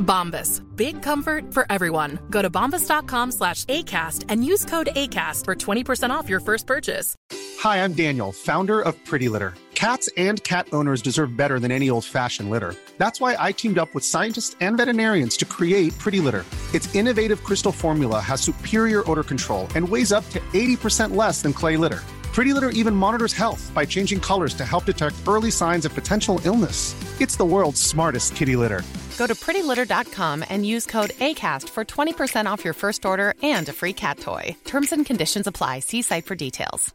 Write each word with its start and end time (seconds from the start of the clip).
Bombas. 0.00 0.62
Big 0.76 1.02
comfort 1.02 1.54
for 1.54 1.66
everyone. 1.70 2.18
Go 2.30 2.42
to 2.42 2.50
bombas.com 2.50 3.32
slash 3.32 3.64
ACAST 3.66 4.24
and 4.28 4.44
use 4.44 4.64
code 4.64 4.88
ACAST 4.96 5.44
for 5.44 5.54
20% 5.54 6.10
off 6.10 6.28
your 6.28 6.40
first 6.40 6.66
purchase. 6.66 7.14
Hi, 7.60 7.84
I'm 7.84 7.92
Daniel, 7.92 8.32
founder 8.32 8.80
of 8.80 9.02
Pretty 9.04 9.28
Litter. 9.28 9.54
Cats 9.74 10.10
and 10.16 10.44
cat 10.44 10.68
owners 10.72 11.00
deserve 11.00 11.36
better 11.36 11.58
than 11.58 11.70
any 11.72 11.88
old 11.88 12.04
fashioned 12.04 12.50
litter. 12.50 12.74
That's 12.98 13.20
why 13.20 13.34
I 13.38 13.52
teamed 13.52 13.78
up 13.78 13.94
with 13.94 14.04
scientists 14.04 14.54
and 14.60 14.76
veterinarians 14.76 15.36
to 15.38 15.44
create 15.46 15.96
Pretty 15.98 16.20
Litter. 16.20 16.44
Its 16.74 16.94
innovative 16.94 17.42
crystal 17.44 17.72
formula 17.72 18.20
has 18.20 18.40
superior 18.40 19.10
odor 19.10 19.22
control 19.22 19.68
and 19.74 19.88
weighs 19.88 20.12
up 20.12 20.28
to 20.30 20.40
80% 20.52 21.16
less 21.16 21.40
than 21.42 21.52
clay 21.52 21.76
litter. 21.78 22.00
Pretty 22.32 22.52
Litter 22.52 22.70
even 22.70 22.94
monitors 22.94 23.32
health 23.32 23.72
by 23.74 23.84
changing 23.84 24.20
colors 24.20 24.54
to 24.54 24.64
help 24.64 24.84
detect 24.84 25.16
early 25.26 25.50
signs 25.50 25.84
of 25.84 25.94
potential 25.94 26.40
illness. 26.44 26.94
It's 27.20 27.36
the 27.36 27.44
world's 27.44 27.82
smartest 27.82 28.36
kitty 28.36 28.56
litter. 28.56 28.82
Go 29.18 29.26
to 29.26 29.34
prettylitter.com 29.34 30.44
and 30.48 30.64
use 30.64 30.86
code 30.86 31.10
ACAST 31.10 31.68
for 31.68 31.84
20% 31.84 32.46
off 32.46 32.64
your 32.64 32.74
first 32.74 33.04
order 33.04 33.34
and 33.42 33.68
a 33.68 33.72
free 33.72 33.92
cat 33.92 34.18
toy. 34.18 34.56
Terms 34.64 34.92
and 34.92 35.04
conditions 35.04 35.46
apply. 35.46 35.80
See 35.80 36.02
site 36.02 36.24
for 36.24 36.36
details. 36.36 36.94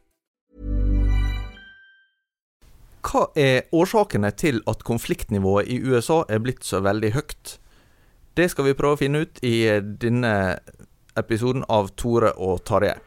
Hva 3.05 3.27
er 3.37 3.67
årsakene 3.71 4.31
til 4.33 4.63
at 4.67 4.81
konfliktnivået 4.83 5.67
i 5.69 5.77
USA 5.83 6.23
er 6.29 6.39
blitt 6.41 6.65
så 6.65 6.79
veldig 6.81 7.11
høyt? 7.13 7.57
Det 8.33 8.47
skal 8.49 8.65
vi 8.65 8.73
prøve 8.73 8.97
å 8.97 9.01
finne 9.03 9.21
ut 9.27 9.43
i 9.45 9.67
denne 10.01 10.31
episoden 11.15 11.67
av 11.69 11.91
Tore 11.93 12.33
og 12.33 12.63
Tarjei. 12.65 12.97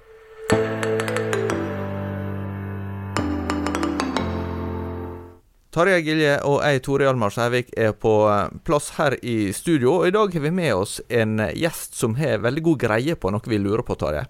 Tarjei 5.68 6.00
Gilje 6.00 6.36
og 6.48 6.62
jeg, 6.64 6.80
Tore 6.80 7.04
Hjalmar 7.04 7.32
Sævik, 7.34 7.74
er 7.76 7.90
på 7.92 8.12
eh, 8.32 8.54
plass 8.64 8.86
her 8.96 9.18
i 9.20 9.50
studio. 9.52 9.98
Og 9.98 10.08
i 10.08 10.12
dag 10.14 10.32
har 10.32 10.40
vi 10.46 10.52
med 10.54 10.72
oss 10.72 10.94
en 11.12 11.42
gjest 11.52 11.98
som 11.98 12.14
har 12.16 12.40
veldig 12.40 12.62
god 12.70 12.78
greie 12.86 13.16
på 13.20 13.28
noe 13.34 13.52
vi 13.52 13.58
lurer 13.60 13.84
på, 13.84 13.98
Tarjei. 14.00 14.22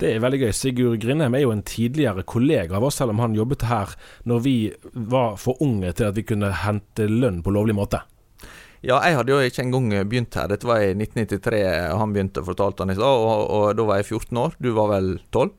Det 0.00 0.14
er 0.14 0.22
veldig 0.24 0.40
gøy. 0.46 0.52
Sigurd 0.56 1.02
Grindheim 1.02 1.36
er 1.36 1.42
jo 1.44 1.52
en 1.52 1.60
tidligere 1.66 2.24
kollega 2.24 2.78
av 2.78 2.86
oss, 2.88 2.96
selv 3.02 3.12
om 3.12 3.20
han 3.20 3.36
jobbet 3.36 3.66
her 3.68 3.92
når 4.30 4.40
vi 4.46 4.54
var 5.12 5.36
for 5.36 5.60
unge 5.64 5.92
til 5.98 6.08
at 6.08 6.16
vi 6.16 6.24
kunne 6.30 6.54
hente 6.62 7.08
lønn 7.10 7.42
på 7.44 7.52
lovlig 7.52 7.76
måte. 7.76 8.00
Ja, 8.80 9.02
jeg 9.02 9.18
hadde 9.18 9.34
jo 9.34 9.42
ikke 9.44 9.66
engang 9.66 9.90
begynt 10.08 10.38
her. 10.40 10.48
Dette 10.48 10.70
var 10.70 10.80
i 10.80 10.94
1993 10.94 11.60
han 12.00 12.14
begynte, 12.14 12.46
fortalte 12.46 12.86
han 12.86 12.94
i 12.94 12.96
stad. 12.96 13.26
Og, 13.26 13.44
og 13.58 13.66
da 13.76 13.86
var 13.90 14.00
jeg 14.00 14.08
14 14.08 14.40
år. 14.40 14.56
Du 14.62 14.70
var 14.72 14.88
vel 14.94 15.10
12? 15.34 15.52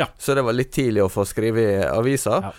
Ja. 0.00 0.08
Så 0.18 0.34
det 0.34 0.42
var 0.42 0.58
litt 0.58 0.72
tidlig 0.74 1.04
å 1.04 1.12
få 1.12 1.22
skrive 1.28 1.68
i 1.68 1.78
avisa. 1.86 2.40
Ja. 2.48 2.52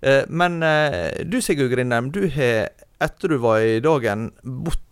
Eh, 0.00 0.24
men 0.28 0.62
eh, 0.62 1.24
du 1.24 1.40
Sigurd 1.42 1.70
Grindheim, 1.70 2.10
du 2.10 2.28
har 2.28 2.68
etter 2.98 3.28
du 3.28 3.36
var 3.36 3.60
i 3.60 3.80
dagen 3.80 4.30
bodd 4.42 4.82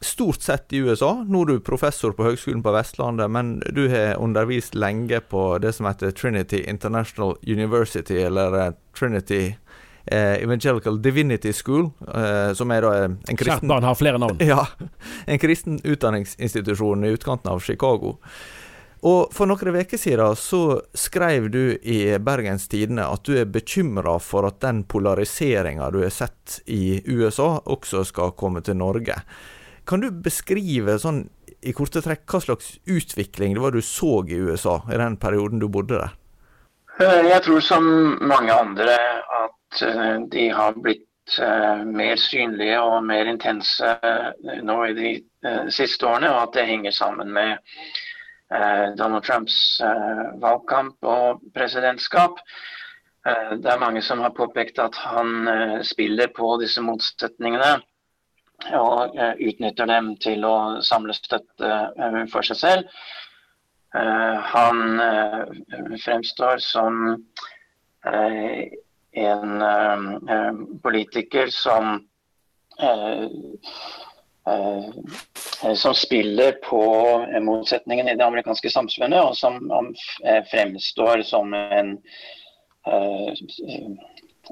stort 0.00 0.42
sett 0.42 0.72
i 0.72 0.78
USA. 0.78 1.24
Nå 1.26 1.40
er 1.42 1.48
du 1.50 1.62
professor 1.66 2.12
på 2.14 2.28
Høgskolen 2.28 2.62
på 2.62 2.70
Vestlandet, 2.76 3.26
men 3.34 3.56
du 3.74 3.88
har 3.90 4.20
undervist 4.22 4.78
lenge 4.78 5.18
på 5.26 5.42
det 5.58 5.72
som 5.74 5.88
heter 5.90 6.14
Trinity 6.14 6.62
International 6.70 7.34
University, 7.42 8.20
eller 8.22 8.54
eh, 8.60 8.76
Trinity 8.98 9.56
Evangelical 10.08 11.02
Divinity 11.04 11.50
School, 11.52 11.90
som 12.56 12.70
er 12.72 12.80
da 12.80 12.92
en 13.04 13.18
Kjært 13.26 13.42
kristen 13.42 13.68
barn 13.68 13.84
har 13.84 13.98
flere 13.98 14.16
navn. 14.16 14.38
ja, 14.54 14.62
en 15.28 15.40
kristen 15.42 15.82
utdanningsinstitusjon 15.84 17.04
i 17.04 17.10
utkanten 17.12 17.50
av 17.52 17.60
Chicago. 17.60 18.14
Og 19.06 19.30
For 19.34 19.46
noen 19.46 19.76
uker 19.78 20.00
siden 20.00 20.38
så 20.38 20.80
skrev 20.96 21.50
du 21.54 21.78
i 21.82 22.18
Bergens 22.18 22.66
Tidende 22.68 23.06
at 23.06 23.22
du 23.28 23.36
er 23.38 23.46
bekymra 23.46 24.16
for 24.18 24.48
at 24.48 24.58
den 24.64 24.82
polariseringa 24.90 25.90
du 25.94 26.00
har 26.02 26.10
sett 26.14 26.60
i 26.66 26.98
USA, 27.06 27.60
også 27.64 28.04
skal 28.08 28.34
komme 28.34 28.62
til 28.66 28.78
Norge. 28.80 29.20
Kan 29.86 30.02
du 30.02 30.10
beskrive 30.10 30.98
sånn 30.98 31.28
i 31.62 31.74
korte 31.74 32.02
trekk 32.02 32.26
hva 32.30 32.40
slags 32.42 32.74
utvikling 32.86 33.54
det 33.54 33.62
var 33.62 33.74
du 33.74 33.82
så 33.82 34.20
i 34.26 34.38
USA 34.38 34.80
i 34.90 34.98
den 34.98 35.16
perioden 35.18 35.62
du 35.62 35.68
bodde 35.68 35.98
der? 35.98 36.16
Eh, 36.98 37.28
Jeg 37.30 37.42
tror 37.46 37.60
som 37.60 37.84
mange 38.20 38.52
andre 38.52 38.98
at 39.42 39.82
eh, 39.82 40.18
de 40.30 40.48
har 40.50 40.74
blitt 40.74 41.38
eh, 41.38 41.84
mer 41.86 42.16
synlige 42.18 42.80
og 42.82 43.04
mer 43.06 43.30
intense 43.30 43.94
nå 44.62 44.78
i 44.86 44.94
de 44.98 45.14
siste 45.70 46.06
årene, 46.06 46.30
og 46.34 46.48
at 46.48 46.58
det 46.58 46.66
henger 46.66 46.94
sammen 46.94 47.30
med 47.32 47.58
Donald 48.96 49.24
Trumps 49.24 49.80
eh, 49.84 50.24
valgkamp 50.40 51.04
og 51.04 51.42
presidentskap. 51.54 52.40
Eh, 53.26 53.54
Det 53.60 53.70
er 53.72 53.80
mange 53.82 54.02
som 54.02 54.20
har 54.24 54.32
påpekt 54.36 54.78
at 54.78 54.96
han 54.96 55.48
eh, 55.48 55.78
spiller 55.84 56.32
på 56.32 56.56
disse 56.62 56.80
motsetningene 56.80 57.76
og 58.74 59.14
eh, 59.14 59.34
utnytter 59.50 59.86
dem 59.86 60.14
til 60.16 60.44
å 60.48 60.80
samle 60.82 61.14
støtte 61.14 61.68
eh, 61.98 62.24
for 62.32 62.42
seg 62.42 62.56
selv. 62.56 62.98
Eh, 63.94 64.36
han 64.52 65.00
eh, 65.00 65.44
fremstår 66.04 66.58
som 66.64 66.98
eh, 68.04 68.64
en 69.18 69.62
eh, 69.62 70.08
eh, 70.34 70.58
politiker 70.82 71.52
som 71.54 71.94
eh, 72.80 72.88
eh, 72.88 73.26
som 75.74 75.94
spiller 75.94 76.52
på 76.52 76.82
eh, 77.34 77.40
motsetningen 77.40 78.08
i 78.08 78.14
det 78.14 78.24
amerikanske 78.24 78.70
samfunnet, 78.70 79.20
og 79.22 79.36
som 79.36 79.58
eh, 80.24 80.42
fremstår 80.50 81.22
som 81.26 81.54
en 81.54 81.96
eh, 82.86 83.32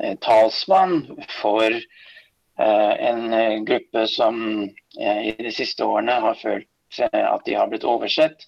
eh, 0.03 0.15
talsmann 0.21 1.03
for 1.41 1.71
eh, 1.71 2.95
en 3.11 3.33
eh, 3.33 3.59
gruppe 3.69 4.07
som 4.11 4.63
eh, 5.01 5.21
i 5.29 5.35
de 5.39 5.53
siste 5.55 5.85
årene 5.85 6.21
har 6.27 6.41
følt 6.43 7.01
eh, 7.01 7.25
at 7.25 7.45
de 7.47 7.55
har 7.55 7.71
blitt 7.71 7.87
oversett, 7.87 8.47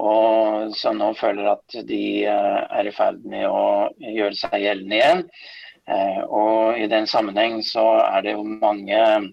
og 0.00 0.72
som 0.76 0.96
nå 0.96 1.12
føler 1.18 1.50
at 1.52 1.80
de 1.86 2.04
eh, 2.24 2.60
er 2.64 2.88
i 2.88 2.94
ferd 2.96 3.20
med 3.28 3.44
å 3.48 3.90
gjøre 4.00 4.36
seg 4.38 4.62
gjeldende 4.64 5.00
igjen. 5.00 5.26
Eh, 5.90 6.22
og 6.24 6.78
i 6.78 6.86
den 6.88 7.06
sammenheng 7.10 7.60
så 7.66 7.84
er 8.04 8.24
det 8.24 8.34
jo 8.36 8.44
mange 8.46 8.96
eh, 8.96 9.28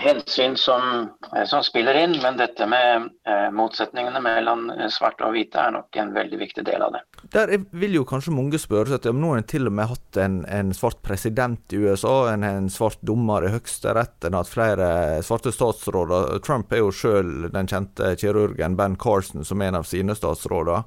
hensyn 0.00 0.56
som, 0.56 1.08
eh, 1.36 1.44
som 1.44 1.62
spiller 1.62 1.94
inn, 1.94 2.16
men 2.22 2.36
dette 2.36 2.66
med 2.66 3.08
eh, 3.26 3.48
motsetningene 3.54 4.20
mellom 4.22 4.70
eh, 4.70 4.86
svarte 4.92 5.26
og 5.26 5.34
hvite 5.34 5.58
er 5.60 5.74
nok 5.74 5.98
en 6.00 6.12
veldig 6.14 6.38
viktig 6.40 6.64
del 6.66 6.82
av 6.86 6.94
det. 6.94 7.02
Der 7.34 7.52
er- 7.56 7.66
vil 7.72 7.98
jo 7.98 8.04
kanskje 8.04 8.34
mange 8.34 8.60
spørre 8.62 8.94
seg 8.94 9.10
om 9.10 9.20
nå 9.20 9.32
har 9.32 9.42
en 9.42 9.50
til 9.50 9.66
og 9.66 9.72
med 9.72 9.90
hatt 9.90 10.20
en, 10.22 10.38
en 10.46 10.72
svart 10.76 11.02
president 11.02 11.72
i 11.72 11.82
USA, 11.82 12.32
en, 12.32 12.44
en 12.44 12.70
svart 12.70 13.00
dommer 13.02 13.46
i 13.46 13.52
Høyesterett, 13.54 14.16
en 14.24 14.38
har 14.38 14.44
hatt 14.44 14.54
flere 14.54 14.88
svarte 15.26 15.52
statsråder. 15.54 16.38
Trump 16.46 16.72
er 16.72 16.84
jo 16.84 16.94
sjøl 16.94 17.50
den 17.52 17.70
kjente 17.70 18.14
kirurgen 18.20 18.76
Ben 18.78 18.96
Carson 18.96 19.44
som 19.44 19.62
er 19.62 19.72
en 19.72 19.82
av 19.82 19.88
sine 19.88 20.14
statsråder. 20.14 20.84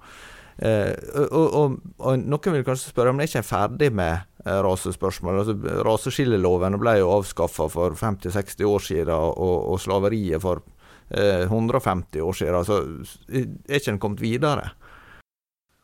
Eh, 0.60 0.92
og, 1.32 1.54
og, 1.56 1.78
og 2.04 2.20
noen 2.20 2.58
vil 2.58 2.66
kanskje 2.68 2.92
spørre 2.92 3.14
om 3.14 3.20
det 3.22 3.30
ikke 3.30 3.40
er 3.44 3.48
ferdig 3.48 3.92
med 3.96 4.26
rasespørsmålet. 4.46 4.68
rasespørsmål. 4.74 5.40
Altså, 5.40 5.84
raseskilleloven 5.88 6.80
ble 6.80 6.98
jo 7.00 7.14
avskaffa 7.18 7.70
for 7.72 7.96
50-60 7.96 8.66
år 8.68 8.80
siden, 8.84 9.14
og, 9.14 9.72
og 9.72 9.80
slaveriet 9.80 10.42
for 10.42 10.64
eh, 11.12 11.46
150 11.48 12.22
år 12.22 12.34
siden. 12.34 12.56
Altså, 12.56 12.84
er 13.30 13.80
ikke 13.80 13.92
en 13.92 14.00
kommet 14.00 14.22
videre? 14.22 14.70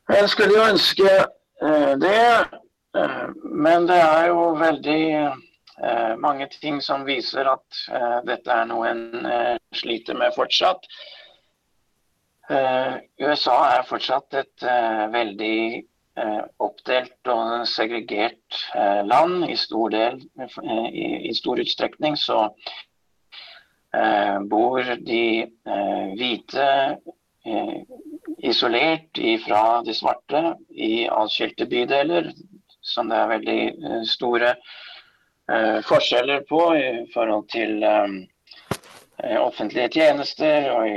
Jeg 0.09 0.29
skulle 0.29 0.53
jo 0.53 0.67
ønske 0.69 1.09
eh, 1.09 1.93
det, 2.01 2.21
eh, 2.97 3.25
men 3.51 3.87
det 3.89 3.97
er 3.97 4.27
jo 4.29 4.51
veldig 4.59 5.01
eh, 5.17 6.13
mange 6.21 6.47
ting 6.61 6.81
som 6.81 7.05
viser 7.07 7.49
at 7.49 7.83
eh, 7.91 8.19
dette 8.27 8.51
er 8.51 8.67
noe 8.69 8.91
en 8.91 9.25
eh, 9.25 9.55
sliter 9.73 10.17
med 10.19 10.35
fortsatt. 10.35 10.85
USA 12.49 13.55
er 13.73 13.87
fortsatt 13.89 14.35
et 14.37 14.65
veldig 15.13 15.83
oppdelt 16.61 17.31
og 17.33 17.65
segregert 17.67 18.59
land. 19.09 19.47
I 19.49 19.55
stor, 19.57 19.89
del, 19.89 20.19
i, 20.93 21.33
stor 21.33 21.63
utstrekning 21.63 22.13
så 22.21 22.43
bor 24.51 24.93
de 25.09 25.25
hvite 26.19 26.69
isolert 28.45 29.19
fra 29.45 29.63
de 29.85 29.93
svarte 29.95 30.41
i 30.69 31.07
atskilte 31.09 31.67
bydeler, 31.69 32.29
som 32.85 33.09
det 33.09 33.17
er 33.17 33.31
veldig 33.31 33.59
eh, 33.65 34.01
store 34.09 34.51
eh, 34.53 35.79
forskjeller 35.87 36.45
på 36.49 36.61
i 36.77 36.87
forhold 37.13 37.47
til 37.53 37.83
eh, 37.83 38.17
offentlige 39.23 39.89
tjenester 39.95 40.67
og 40.73 40.87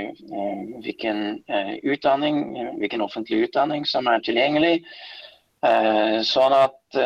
hvilken 0.83 1.45
utdanning, 1.87 2.41
hvilken 2.81 3.05
offentlig 3.05 3.45
utdanning 3.47 3.87
som 3.87 4.09
er 4.11 4.25
tilgjengelig. 4.27 4.81
Sånn 6.27 6.55
at 6.55 6.99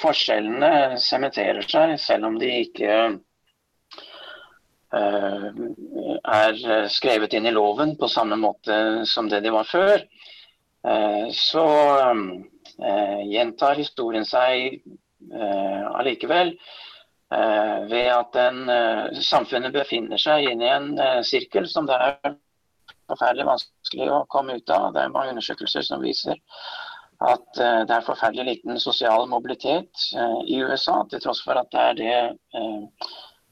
forskjellene 0.00 0.98
sementerer 1.02 1.64
seg, 1.68 1.96
selv 2.00 2.28
om 2.28 2.38
de 2.40 2.50
ikke 2.66 2.98
er 6.36 6.60
skrevet 6.92 7.34
inn 7.36 7.48
i 7.48 7.54
loven 7.56 7.96
på 8.00 8.08
samme 8.08 8.38
måte 8.40 9.04
som 9.08 9.28
det 9.32 9.42
de 9.44 9.52
var 9.54 9.68
før, 9.68 10.04
så 11.34 11.66
gjentar 13.26 13.80
historien 13.80 14.28
seg 14.28 14.82
allikevel. 15.96 16.54
Ved 17.26 18.08
at 18.12 18.28
den, 18.36 18.68
samfunnet 19.18 19.74
befinner 19.74 20.20
seg 20.20 20.44
inne 20.46 20.66
i 20.66 20.74
en 20.76 21.24
sirkel 21.26 21.64
som 21.66 21.88
det 21.88 21.96
er 21.98 22.36
forferdelig 23.10 23.48
vanskelig 23.48 24.06
å 24.14 24.20
komme 24.30 24.60
ut 24.60 24.70
av. 24.70 24.92
Det 24.94 25.02
er 25.02 25.10
mange 25.10 25.32
undersøkelser 25.34 25.82
som 25.82 26.04
viser 26.04 26.38
at 27.26 27.58
det 27.58 27.96
er 27.96 28.06
forferdelig 28.06 28.44
liten 28.52 28.78
sosial 28.78 29.26
mobilitet 29.26 30.06
i 30.46 30.60
USA, 30.62 31.00
til 31.10 31.24
tross 31.24 31.42
for 31.42 31.58
at 31.58 31.74
det 31.74 31.82
er 31.82 31.98
det 31.98 32.16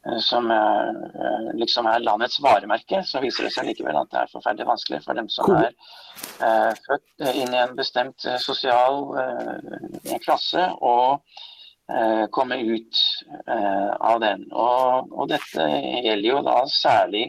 Eh, 0.07 0.19
som 0.19 0.51
er, 0.51 0.89
eh, 1.25 1.55
liksom 1.57 1.87
er 1.87 2.03
landets 2.05 2.41
varemerke, 2.45 3.01
så 3.09 3.23
viser 3.25 3.47
det 3.47 3.53
seg 3.55 3.71
likevel 3.71 3.97
at 3.97 4.11
det 4.13 4.21
er 4.21 4.33
forferdelig 4.33 4.69
vanskelig 4.69 5.01
for 5.05 5.17
dem 5.17 5.31
som 5.33 5.55
er 5.57 6.77
født 6.85 7.25
inn 7.33 7.55
i 7.55 7.63
en 7.63 7.73
bestemt 7.79 8.27
sosial 8.43 9.01
klasse, 10.25 10.67
uh, 10.83 11.41
komme 12.33 12.57
ut 12.65 13.01
av 13.37 14.21
den. 14.23 14.47
Og, 14.57 15.11
og, 15.13 15.27
dette 15.29 15.67
gjelder 16.01 16.29
jo 16.31 16.39
da 16.47 16.55
særlig 16.73 17.27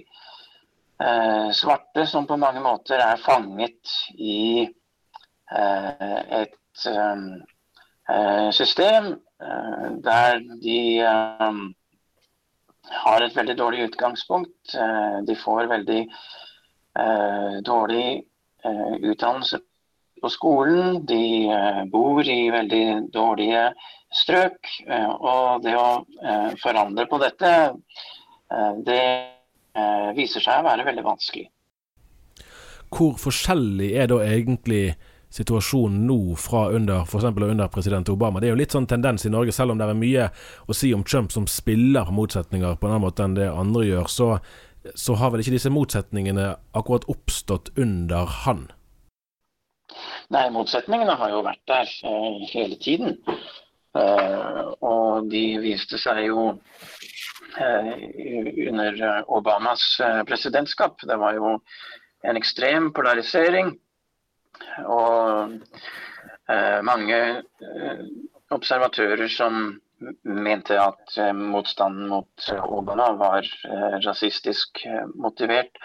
svarte, 1.52 2.06
som 2.07 2.24
på 2.24 2.38
mange 2.40 2.62
måter 2.63 3.04
er 3.04 3.19
fanget 3.19 3.92
i 4.16 4.63
et 5.52 6.86
system 8.56 9.10
der 10.07 10.40
de 10.63 10.80
har 12.92 13.22
et 13.24 13.36
veldig 13.36 13.58
dårlig 13.58 13.86
utgangspunkt. 13.90 14.75
Eh, 14.75 15.19
de 15.28 15.36
får 15.36 15.69
veldig 15.72 16.01
eh, 17.00 17.56
dårlig 17.66 18.08
eh, 18.66 18.94
utdannelse 19.01 19.60
på 20.22 20.31
skolen. 20.34 21.01
De 21.06 21.86
bor 21.92 22.22
i 22.24 22.50
veldig 22.54 22.86
dårlige 23.13 23.68
strøk. 24.15 24.71
Og 25.19 25.63
det 25.65 25.75
å 25.79 25.89
forandre 26.62 27.07
på 27.12 27.19
dette, 27.23 27.51
det 28.88 29.01
viser 30.15 30.44
seg 30.44 30.62
å 30.62 30.67
være 30.69 30.88
veldig 30.88 31.03
vanskelig. 31.06 31.50
Hvor 32.95 33.17
forskjellig 33.19 33.91
er 34.00 34.07
da 34.12 34.21
egentlig 34.23 34.95
situasjonen 35.35 36.06
nå 36.07 36.35
fra 36.39 36.69
under 36.71 37.03
f.eks. 37.03 37.25
under 37.25 37.67
president 37.67 38.09
Obama. 38.09 38.39
Det 38.39 38.50
er 38.50 38.53
jo 38.53 38.62
litt 38.62 38.75
sånn 38.75 38.88
tendens 38.88 39.25
i 39.27 39.31
Norge, 39.33 39.51
selv 39.56 39.73
om 39.73 39.81
det 39.81 39.88
er 39.89 40.00
mye 40.00 40.29
å 40.67 40.77
si 40.77 40.94
om 40.95 41.03
Trump 41.03 41.33
som 41.33 41.47
spiller 41.51 42.12
motsetninger 42.13 42.77
på 42.79 42.88
en 42.88 42.95
annen 42.95 43.06
måte 43.07 43.25
enn 43.25 43.35
det 43.38 43.50
andre 43.51 43.83
gjør, 43.89 44.07
så, 44.12 44.29
så 44.95 45.17
har 45.19 45.33
vel 45.33 45.44
ikke 45.44 45.57
disse 45.57 45.73
motsetningene 45.73 46.53
akkurat 46.77 47.07
oppstått 47.12 47.73
under 47.75 48.31
han? 48.45 48.69
Nei, 50.33 50.47
motsetningene 50.53 51.17
har 51.19 51.35
jo 51.35 51.44
vært 51.45 51.62
der 51.69 51.91
hele 52.53 52.79
tiden. 52.81 53.19
Uh, 53.95 54.74
og 54.83 55.30
de 55.31 55.44
viste 55.63 55.97
seg 56.01 56.25
jo 56.27 56.50
uh, 56.51 57.94
under 58.68 59.01
Obamas 59.31 59.88
presidentskap. 60.27 61.00
Det 61.07 61.15
var 61.21 61.38
jo 61.39 61.57
en 62.25 62.39
ekstrem 62.39 62.92
polarisering 62.95 63.75
og 64.86 65.53
eh, 66.50 66.80
mange 66.86 67.18
eh, 67.18 68.03
observatører 68.56 69.27
som 69.31 69.75
mente 70.24 70.78
at 70.81 71.18
eh, 71.18 71.34
motstanden 71.34 72.07
mot 72.07 72.48
Obama 72.63 73.12
var 73.19 73.48
eh, 73.69 73.98
rasistisk 74.06 74.86
eh, 74.86 75.06
motivert 75.16 75.78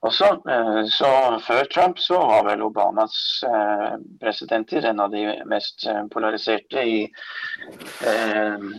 også. 0.00 0.30
Eh, 0.50 0.80
så 0.92 1.10
før 1.46 1.64
Trump 1.74 1.98
så 2.02 2.18
var 2.18 2.44
vel 2.48 2.62
Obamas 2.66 3.16
presidenter 4.20 4.84
en 4.90 5.00
av 5.00 5.10
de 5.12 5.24
mest 5.50 5.86
polariserte 6.12 6.82
i 6.84 6.98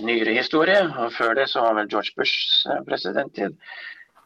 nyere 0.05 0.35
historie. 0.35 0.81
Og 1.01 1.13
før 1.13 1.35
det 1.39 1.49
så 1.51 1.65
var 1.65 1.79
vel 1.79 1.89
George 1.91 2.15
Bushs 2.17 2.63
presidenttid 2.87 3.57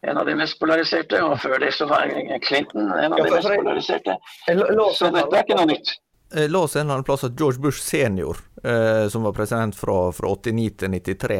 en 0.01 0.17
av 0.17 0.25
de 0.25 0.35
mest 0.39 0.59
polariserte. 0.59 1.21
Og 1.23 1.39
før 1.43 1.59
det 1.63 1.73
så 1.75 1.87
var 1.89 2.11
Clinton 2.45 2.91
en 2.91 3.13
av 3.13 3.19
de 3.19 3.31
mest 3.31 3.51
polariserte. 3.51 4.19
Så 4.95 5.11
dette 5.15 5.33
er 5.33 5.43
ikke 5.43 5.59
noe 5.59 5.73
nytt. 5.73 5.97
Jeg 6.31 6.45
oss 6.45 6.75
lå 6.75 6.81
en 6.81 6.85
eller 6.85 6.93
annen 6.93 7.07
plass 7.07 7.23
at 7.25 7.39
George 7.39 7.59
Bush 7.59 7.81
senior, 7.81 8.37
eh, 8.63 9.07
som 9.09 9.23
var 9.25 9.33
president 9.33 9.75
fra, 9.75 10.11
fra 10.13 10.29
89 10.29 10.69
til 10.77 10.91
93, 10.91 11.39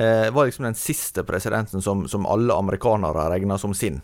eh, 0.00 0.28
var 0.30 0.46
liksom 0.46 0.64
den 0.64 0.76
siste 0.76 1.24
presidenten 1.24 1.82
som, 1.82 2.08
som 2.08 2.26
alle 2.26 2.54
amerikanere 2.54 3.30
regna 3.32 3.58
som 3.58 3.74
sin. 3.74 4.02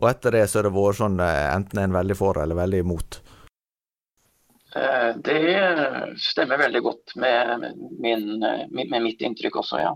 Og 0.00 0.08
etter 0.10 0.32
det 0.32 0.46
så 0.48 0.58
har 0.58 0.68
det 0.68 0.74
vært 0.74 0.98
sånn 1.02 1.20
eh, 1.20 1.44
enten 1.52 1.82
en 1.82 1.98
veldig 1.98 2.16
for 2.16 2.40
eller 2.40 2.56
veldig 2.56 2.80
imot. 2.86 3.20
Eh, 4.74 5.12
det 5.28 5.42
stemmer 6.18 6.58
veldig 6.64 6.82
godt 6.82 7.14
med, 7.20 7.68
min, 8.00 8.26
med 8.72 9.00
mitt 9.02 9.22
inntrykk 9.22 9.60
også, 9.60 9.84
ja. 9.84 9.92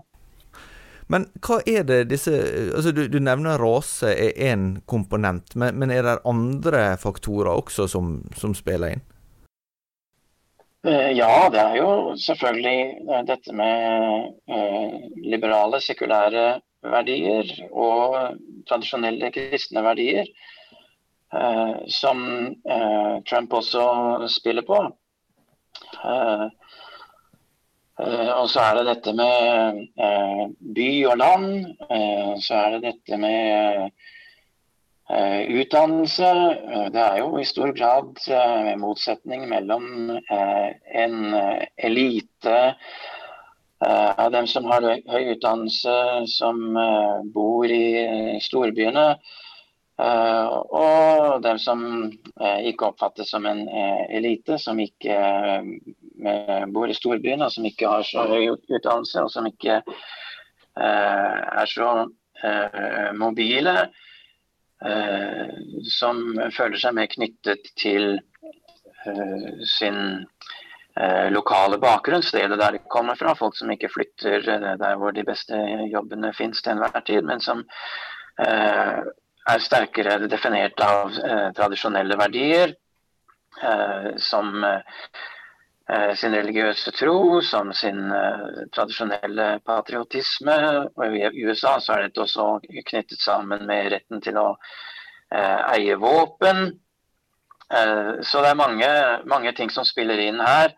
Men 1.09 1.25
hva 1.41 1.57
er 1.65 1.87
det 1.89 2.03
disse 2.11 2.29
altså 2.29 2.91
Du, 2.93 3.07
du 3.09 3.17
nevner 3.17 3.57
rase 3.57 4.11
er 4.13 4.35
én 4.51 4.75
komponent, 4.85 5.55
men, 5.57 5.73
men, 5.81 5.89
er 5.89 6.05
det 6.05 6.19
andre 6.29 6.91
faktorer 7.01 7.49
også 7.55 7.87
som, 7.89 8.19
som 8.37 8.53
spiller 8.53 8.93
inn? 8.93 9.07
Eh, 10.87 11.11
ja, 11.17 11.49
det 11.51 11.59
er 11.59 11.75
jo 11.75 12.15
selvfølgelig 12.15 12.81
eh, 13.09 13.23
dette 13.27 13.55
med 13.55 14.29
eh, 14.47 14.93
liberale, 15.25 15.81
sekulære 15.83 16.45
verdier 16.83 17.49
og 17.71 18.37
tradisjonelle 18.69 19.31
kristne 19.35 19.83
verdier, 19.83 20.29
som 21.91 22.21
Trump 23.27 23.51
også 23.53 23.81
spiller 24.31 24.63
på. 24.65 24.77
Eh, 27.99 28.31
og 28.39 28.47
så 28.49 28.63
er 28.63 28.77
det 28.77 28.85
dette 28.93 29.13
med 29.15 29.81
eh, 29.99 30.43
by 30.75 30.89
og 31.11 31.17
land. 31.19 31.49
Eh, 31.91 32.31
så 32.45 32.61
er 32.61 32.77
det 32.77 32.85
dette 32.85 33.19
med 33.19 33.89
utdannelse. 35.09 36.29
Det 36.93 37.01
er 37.01 37.17
jo 37.21 37.39
i 37.39 37.45
stor 37.47 37.71
grad 37.73 38.19
motsetning 38.77 39.47
mellom 39.49 40.11
en 40.29 41.15
elite 41.77 42.59
av 43.79 44.31
dem 44.35 44.47
som 44.51 44.67
har 44.69 44.85
høy 44.85 45.31
utdannelse, 45.33 45.95
som 46.29 46.61
bor 47.33 47.65
i 47.73 48.37
storbyene, 48.43 49.07
og 49.99 51.41
dem 51.43 51.57
som 51.59 51.81
ikke 52.43 52.91
oppfattes 52.91 53.33
som 53.33 53.49
en 53.49 53.65
elite, 54.13 54.59
som 54.61 54.77
ikke 54.83 55.17
bor 56.73 56.89
i 56.89 56.97
storbyene, 56.97 57.45
og 57.45 57.53
som 57.53 57.65
ikke 57.67 57.89
har 57.89 58.05
så 58.07 58.25
høy 58.29 58.51
utdannelse, 58.51 59.23
og 59.23 59.31
som 59.31 59.47
ikke 59.49 59.79
eh, 59.79 61.37
er 61.61 61.69
så 61.69 61.89
eh, 62.43 63.09
mobile. 63.17 63.75
Eh, 64.85 65.47
som 65.91 66.21
føler 66.55 66.79
seg 66.79 66.95
mer 66.95 67.09
knyttet 67.11 67.71
til 67.79 68.13
eh, 68.15 69.47
sin 69.67 69.97
eh, 70.95 71.27
lokale 71.33 71.79
bakgrunn, 71.81 72.23
stedet 72.23 72.59
der 72.61 72.77
de 72.77 72.83
kommer 72.91 73.19
fra. 73.19 73.35
Folk 73.35 73.57
som 73.59 73.71
ikke 73.73 73.91
flytter 73.91 74.39
eh, 74.39 74.69
der 74.79 74.99
hvor 75.01 75.15
de 75.15 75.25
beste 75.27 75.59
jobbene 75.91 76.31
finnes 76.37 76.63
til 76.63 76.77
enhver 76.77 77.03
tid, 77.07 77.25
men 77.27 77.43
som 77.43 77.65
er 78.39 79.59
sterkere 79.59 80.29
definert 80.31 80.79
av 80.79 81.11
tradisjonelle 81.57 82.15
verdier. 82.15 82.71
som 84.23 84.63
Eh, 84.63 84.79
sin 86.15 86.35
religiøse 86.35 86.91
tro, 86.93 87.39
som 87.41 87.71
sin 87.73 88.11
uh, 88.13 88.65
tradisjonelle 88.75 89.47
patriotisme. 89.65 90.57
Og 90.93 91.15
I 91.17 91.45
USA 91.47 91.79
så 91.81 91.95
er 91.95 92.07
dette 92.07 92.21
også 92.21 92.59
knyttet 92.91 93.21
sammen 93.23 93.65
med 93.69 93.89
retten 93.95 94.21
til 94.21 94.37
å 94.37 94.51
eie 95.29 95.93
våpen. 96.01 96.71
Så 97.69 98.39
det 98.41 98.49
er 98.49 98.57
mange, 98.57 98.87
mange 99.29 99.51
ting 99.53 99.69
som 99.69 99.85
spiller 99.85 100.17
inn 100.23 100.39
her. 100.41 100.71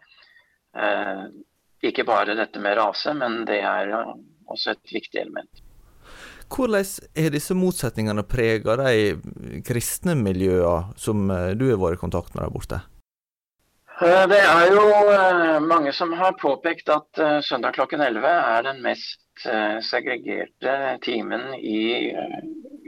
Ikke 1.88 2.04
bare 2.04 2.36
dette 2.36 2.60
med 2.60 2.76
rase, 2.76 3.14
men 3.16 3.46
det 3.48 3.62
er 3.64 3.94
også 4.52 4.74
et 4.74 4.92
viktig 4.92 5.22
element. 5.22 5.64
Hvordan 6.52 6.84
er 7.16 7.32
disse 7.32 7.56
motsetningene 7.56 8.28
prega 8.28 8.76
de 8.84 9.62
kristne 9.64 10.18
miljøene 10.20 11.00
som 11.00 11.32
du 11.32 11.70
har 11.70 11.80
vært 11.80 12.02
i 12.02 12.04
kontakt 12.04 12.36
med 12.36 12.44
der 12.44 12.52
borte? 12.60 12.82
Eh, 14.02 14.24
det 14.26 14.40
er 14.42 14.72
jo 14.74 14.84
eh, 15.14 15.60
mange 15.62 15.92
som 15.94 16.10
har 16.18 16.34
påpekt 16.42 16.88
at 16.90 17.20
eh, 17.22 17.38
søndag 17.46 17.76
klokken 17.76 18.02
11 18.02 18.24
er 18.26 18.64
den 18.66 18.80
mest 18.82 19.20
segregerte 19.86 20.74
timen 21.02 21.54
i 21.56 22.14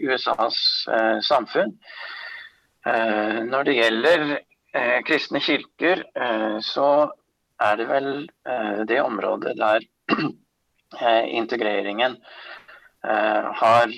USAs 0.06 0.58
samfunn. 1.26 1.72
Når 3.48 3.66
det 3.66 3.74
gjelder 3.74 4.26
kristne 5.08 5.42
kirker, 5.42 6.04
så 6.62 6.90
er 7.58 7.80
det 7.80 7.88
vel 7.90 8.12
det 8.92 9.00
området 9.02 9.56
der 9.58 9.88
integreringen 11.42 12.20
har 13.64 13.98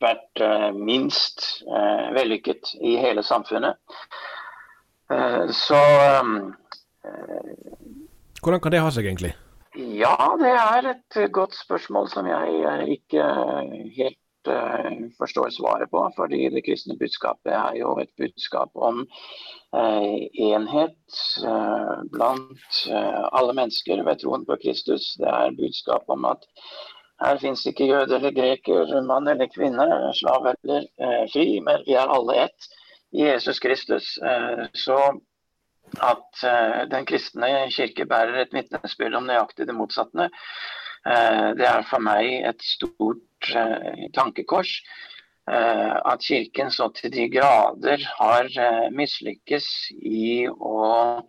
vært 0.00 0.42
eh, 0.42 0.68
minst 0.74 1.46
eh, 1.66 2.12
vellykket 2.16 2.74
i 2.80 2.96
hele 3.00 3.24
samfunnet. 3.26 3.80
Eh, 5.12 5.48
så 5.54 5.80
Hvordan 8.42 8.60
kan 8.62 8.72
det 8.72 8.82
ha 8.82 8.92
seg, 8.94 9.06
egentlig? 9.06 9.32
Ja, 9.76 10.14
det 10.40 10.52
er 10.52 10.92
et 10.94 11.18
godt 11.34 11.54
spørsmål 11.54 12.08
som 12.10 12.26
jeg 12.30 12.86
ikke 12.96 13.26
helt 13.96 14.22
forstår 15.18 15.50
svaret 15.50 15.90
på. 15.90 16.00
fordi 16.16 16.46
det 16.54 16.62
kristne 16.66 16.94
budskapet 16.98 17.50
er 17.52 17.78
jo 17.80 17.96
et 17.98 18.10
budskap 18.18 18.70
om 18.74 19.02
enhet 19.74 21.18
blant 22.14 22.78
alle 22.86 23.56
mennesker 23.58 24.04
ved 24.06 24.22
troen 24.22 24.46
på 24.46 24.58
Kristus. 24.62 25.16
Det 25.18 25.26
er 25.26 25.58
budskap 25.58 26.06
om 26.14 26.24
at 26.30 26.46
her 27.22 27.38
fins 27.40 27.64
ikke 27.68 27.88
jøde 27.88 28.18
eller 28.18 28.34
greker, 28.34 28.90
mann 29.06 29.28
eller 29.28 29.48
kvinne, 29.52 29.86
slav 30.18 30.50
eller 30.52 30.84
eh, 31.00 31.24
fri, 31.32 31.46
men 31.64 31.84
vi 31.86 31.96
er 31.96 32.12
alle 32.12 32.36
ett 32.44 32.68
i 33.16 33.24
Jesus 33.24 33.60
Kristus. 33.62 34.16
Eh, 34.18 34.66
så 34.76 34.98
at 36.02 36.44
eh, 36.44 36.84
den 36.90 37.06
kristne 37.08 37.48
kirke 37.72 38.06
bærer 38.08 38.42
et 38.42 38.54
vitnesbyrd 38.54 39.16
om 39.16 39.28
nøyaktig 39.28 39.68
det 39.68 39.76
motsatte, 39.76 40.28
eh, 41.06 41.50
det 41.58 41.68
er 41.68 41.86
for 41.88 42.04
meg 42.04 42.48
et 42.50 42.64
stort 42.64 43.52
eh, 43.54 44.06
tankekors. 44.16 44.80
Eh, 45.46 45.94
at 45.96 46.24
Kirken 46.26 46.72
så 46.74 46.90
til 46.94 47.12
de 47.14 47.28
grader 47.30 48.02
har 48.18 48.50
mislykkes 48.90 49.68
i 50.02 50.46
å 50.50 51.22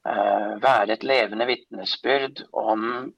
være 0.00 0.94
et 0.94 1.02
levende 1.04 1.44
vitnesbyrd 1.44 2.38
om 2.56 3.10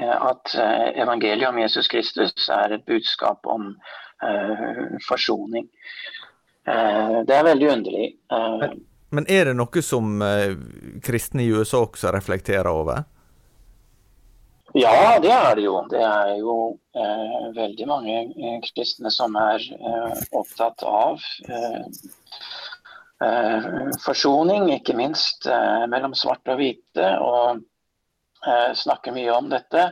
at 0.00 0.54
eh, 0.54 0.88
evangeliet 1.02 1.48
om 1.48 1.58
Jesus 1.58 1.88
Kristus 1.88 2.48
er 2.48 2.76
et 2.76 2.86
budskap 2.88 3.46
om 3.46 3.72
eh, 4.22 4.98
forsoning. 5.08 5.68
Det 6.62 7.34
er 7.34 7.42
veldig 7.42 7.68
underlig. 7.72 8.04
Men, 8.30 8.74
men 9.10 9.24
er 9.26 9.48
det 9.48 9.56
noe 9.58 9.82
som 9.82 10.20
kristne 11.02 11.42
i 11.42 11.48
USA 11.50 11.80
også 11.82 12.12
reflekterer 12.14 12.70
over? 12.70 13.00
Ja, 14.72 15.18
det 15.20 15.32
er 15.32 15.56
det 15.56 15.64
jo. 15.66 15.74
Det 15.90 16.00
er 16.00 16.30
jo 16.38 16.54
eh, 16.96 17.48
veldig 17.56 17.88
mange 17.88 18.14
eh, 18.24 18.60
kristne 18.72 19.12
som 19.12 19.36
er 19.36 19.60
eh, 19.60 20.22
opptatt 20.32 20.84
av 20.88 21.20
forsoning, 24.02 24.64
ikke 24.74 24.96
minst 24.98 25.44
mellom 25.92 26.10
svarte 26.18 26.56
og 26.56 26.58
hvite. 26.58 27.04
Og 27.22 27.60
Eh, 27.62 27.71
snakker 28.74 29.14
mye 29.14 29.32
om 29.36 29.48
dette. 29.52 29.84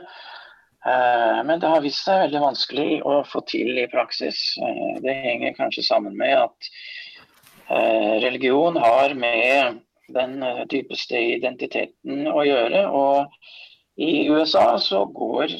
Eh, 0.85 1.43
men 1.43 1.59
det 1.59 1.69
har 1.69 1.83
vist 1.83 2.07
seg 2.07 2.23
veldig 2.23 2.41
vanskelig 2.41 2.89
å 3.05 3.19
få 3.29 3.43
til 3.49 3.77
i 3.77 3.89
praksis. 3.91 4.39
Eh, 4.57 4.95
det 5.05 5.13
henger 5.27 5.57
kanskje 5.59 5.85
sammen 5.85 6.17
med 6.17 6.37
at 6.47 6.73
religion 8.19 8.75
har 8.75 9.13
med 9.15 9.77
den 10.11 10.41
dypeste 10.67 11.15
identiteten 11.37 12.25
å 12.27 12.41
gjøre. 12.43 12.81
Og 12.91 14.01
i 14.01 14.25
USA 14.27 14.73
så 14.81 15.05
går 15.07 15.53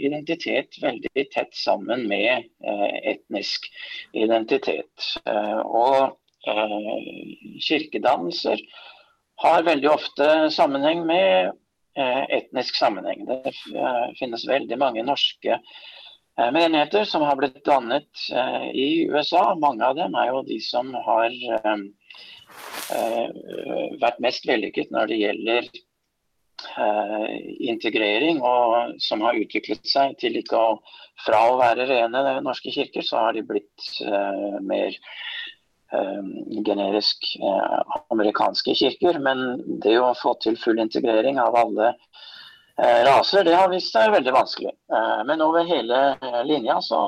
identitet 0.00 0.78
veldig 0.80 1.26
tett 1.34 1.52
sammen 1.52 2.06
med 2.08 2.46
etnisk 3.12 3.68
identitet. 4.16 5.10
Og 5.68 6.16
kirkedannelser 7.68 8.64
har 9.44 9.68
veldig 9.68 9.92
ofte 9.92 10.30
sammenheng 10.56 11.04
med 11.04 11.52
Eh, 11.52 11.65
etnisk 11.96 12.76
sammenheng. 12.76 13.24
Det 13.28 13.52
eh, 13.52 14.06
finnes 14.18 14.46
veldig 14.48 14.78
mange 14.80 15.04
norske 15.06 15.56
eh, 15.56 16.50
menigheter 16.52 17.06
som 17.08 17.24
har 17.26 17.38
blitt 17.40 17.62
dannet 17.66 18.26
i 18.74 19.06
USA. 19.10 19.54
Mange 19.60 19.84
av 19.86 19.96
dem 19.98 20.16
er 20.18 20.30
jo 20.32 20.44
de 20.46 20.60
som 20.62 20.92
har 21.06 21.34
vært 24.00 24.20
mest 24.22 24.46
vellykket 24.46 24.92
når 24.94 25.10
det 25.10 25.16
gjelder 25.18 25.70
integrering, 27.66 28.38
og 28.46 28.94
som 29.02 29.24
har 29.26 29.36
utviklet 29.36 29.88
seg 29.90 30.14
til 30.22 30.38
ikke 30.40 30.60
å 30.60 30.78
Fra 31.24 31.38
å 31.48 31.56
være 31.56 31.86
rene 31.88 32.20
norske 32.44 32.68
kirker, 32.70 33.00
så 33.00 33.16
har 33.24 33.32
de 33.32 33.40
blitt 33.48 33.84
mer 34.68 34.92
generisk 36.66 37.36
eh, 37.40 37.96
amerikanske 38.10 38.74
kirker. 38.74 39.18
Men 39.22 39.62
det 39.82 39.96
å 40.00 40.14
få 40.18 40.36
til 40.42 40.58
full 40.60 40.80
integrering 40.82 41.40
av 41.42 41.56
alle 41.56 41.92
eh, 41.92 43.02
raser, 43.06 43.44
det 43.46 43.56
har 43.56 43.72
vist 43.72 43.94
seg 43.94 44.12
veldig 44.14 44.36
vanskelig. 44.36 44.74
Eh, 44.92 45.24
men 45.28 45.44
over 45.44 45.66
hele 45.68 46.00
linja 46.48 46.78
så, 46.84 47.00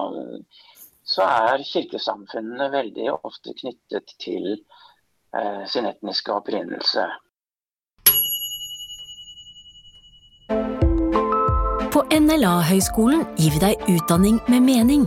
så 1.06 1.28
er 1.28 1.66
kirkesamfunnene 1.68 2.70
veldig 2.74 3.12
ofte 3.20 3.56
knyttet 3.62 4.16
til 4.22 4.56
sin 5.68 5.84
etniske 5.84 6.32
opprinnelse. 6.32 7.02
På 11.92 12.00
NLA-høgskolen 12.08 13.26
gir 13.36 13.52
vi 13.58 13.60
deg 13.60 13.90
utdanning 13.92 14.40
med 14.48 14.64
mening. 14.64 15.04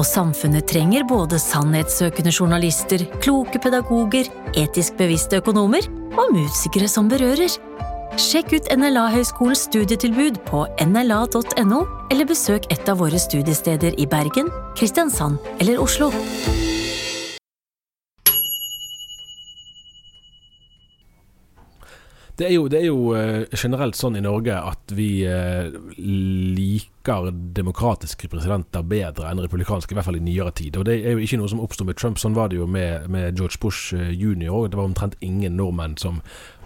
Og 0.00 0.06
samfunnet 0.08 0.64
trenger 0.70 1.04
både 1.04 1.36
sannhetssøkende 1.36 2.32
journalister, 2.32 3.02
kloke 3.20 3.60
pedagoger, 3.60 4.30
etisk 4.56 4.96
bevisste 4.96 5.42
økonomer 5.42 5.84
og 6.16 6.32
musikere 6.32 6.88
som 6.88 7.10
berører. 7.10 7.52
Sjekk 8.20 8.54
ut 8.56 8.70
NLA-høgskolens 8.72 9.66
studietilbud 9.68 10.40
på 10.48 10.64
nla.no, 10.86 11.82
eller 12.10 12.30
besøk 12.32 12.70
et 12.72 12.88
av 12.88 13.04
våre 13.04 13.20
studiesteder 13.20 14.00
i 14.00 14.08
Bergen, 14.08 14.48
Kristiansand 14.80 15.36
eller 15.60 15.84
Oslo. 15.84 16.10
Det 22.40 22.46
er, 22.48 22.54
jo, 22.54 22.68
det 22.72 22.78
er 22.80 22.86
jo 22.88 23.10
uh, 23.12 23.42
generelt 23.52 23.98
sånn 23.98 24.14
i 24.16 24.22
Norge 24.24 24.54
at 24.56 24.92
vi 24.96 25.26
uh, 25.28 25.68
liker 26.00 27.28
demokratiske 27.56 28.30
presidenter 28.32 28.86
bedre 28.86 29.28
enn 29.28 29.42
republikanske, 29.44 29.92
i 29.92 29.98
hvert 29.98 30.06
fall 30.08 30.16
i 30.16 30.22
nyere 30.24 30.54
tid. 30.56 30.78
Og 30.80 30.86
Det 30.88 31.02
er 31.02 31.18
jo 31.18 31.26
ikke 31.26 31.36
noe 31.42 31.50
som 31.52 31.60
oppsto 31.60 31.84
med 31.84 31.98
Trump. 32.00 32.16
Sånn 32.20 32.38
var 32.38 32.48
det 32.48 32.56
jo 32.56 32.68
med, 32.70 33.10
med 33.12 33.36
George 33.36 33.60
Bush 33.60 33.92
uh, 33.92 34.08
jr. 34.08 34.70
Det 34.72 34.78
var 34.80 34.86
omtrent 34.86 35.18
ingen 35.20 35.58
nordmenn 35.60 35.98
som 36.00 36.22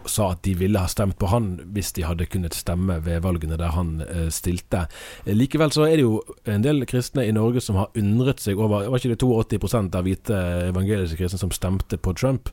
sa 0.07 0.29
at 0.37 0.45
de 0.45 0.53
ville 0.61 0.79
ha 0.79 0.87
stemt 0.87 1.17
på 1.17 1.31
han 1.33 1.47
hvis 1.73 1.95
de 1.97 2.05
hadde 2.05 2.29
kunnet 2.29 2.55
stemme 2.55 2.99
ved 3.07 3.23
valgene 3.25 3.57
der 3.57 3.73
han 3.73 4.03
stilte. 4.29 4.83
Likevel 5.25 5.73
så 5.73 5.87
er 5.89 5.97
det 5.97 6.05
jo 6.05 6.19
en 6.45 6.63
del 6.63 6.85
kristne 6.85 7.25
i 7.25 7.33
Norge 7.33 7.63
som 7.65 7.79
har 7.81 7.89
undret 7.97 8.45
seg 8.45 8.61
over 8.61 8.85
Var 8.93 9.01
ikke 9.01 9.15
det 9.15 9.65
82% 9.65 9.97
av 9.97 10.05
hvite 10.05 10.43
evangeliske 10.69 11.17
kristne 11.23 11.41
som 11.41 11.55
stemte 11.57 11.97
på 11.97 12.13
Trump? 12.21 12.53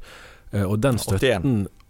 og 0.51 0.81
den 0.83 0.97
støtten 0.99 1.61
81? 1.63 1.80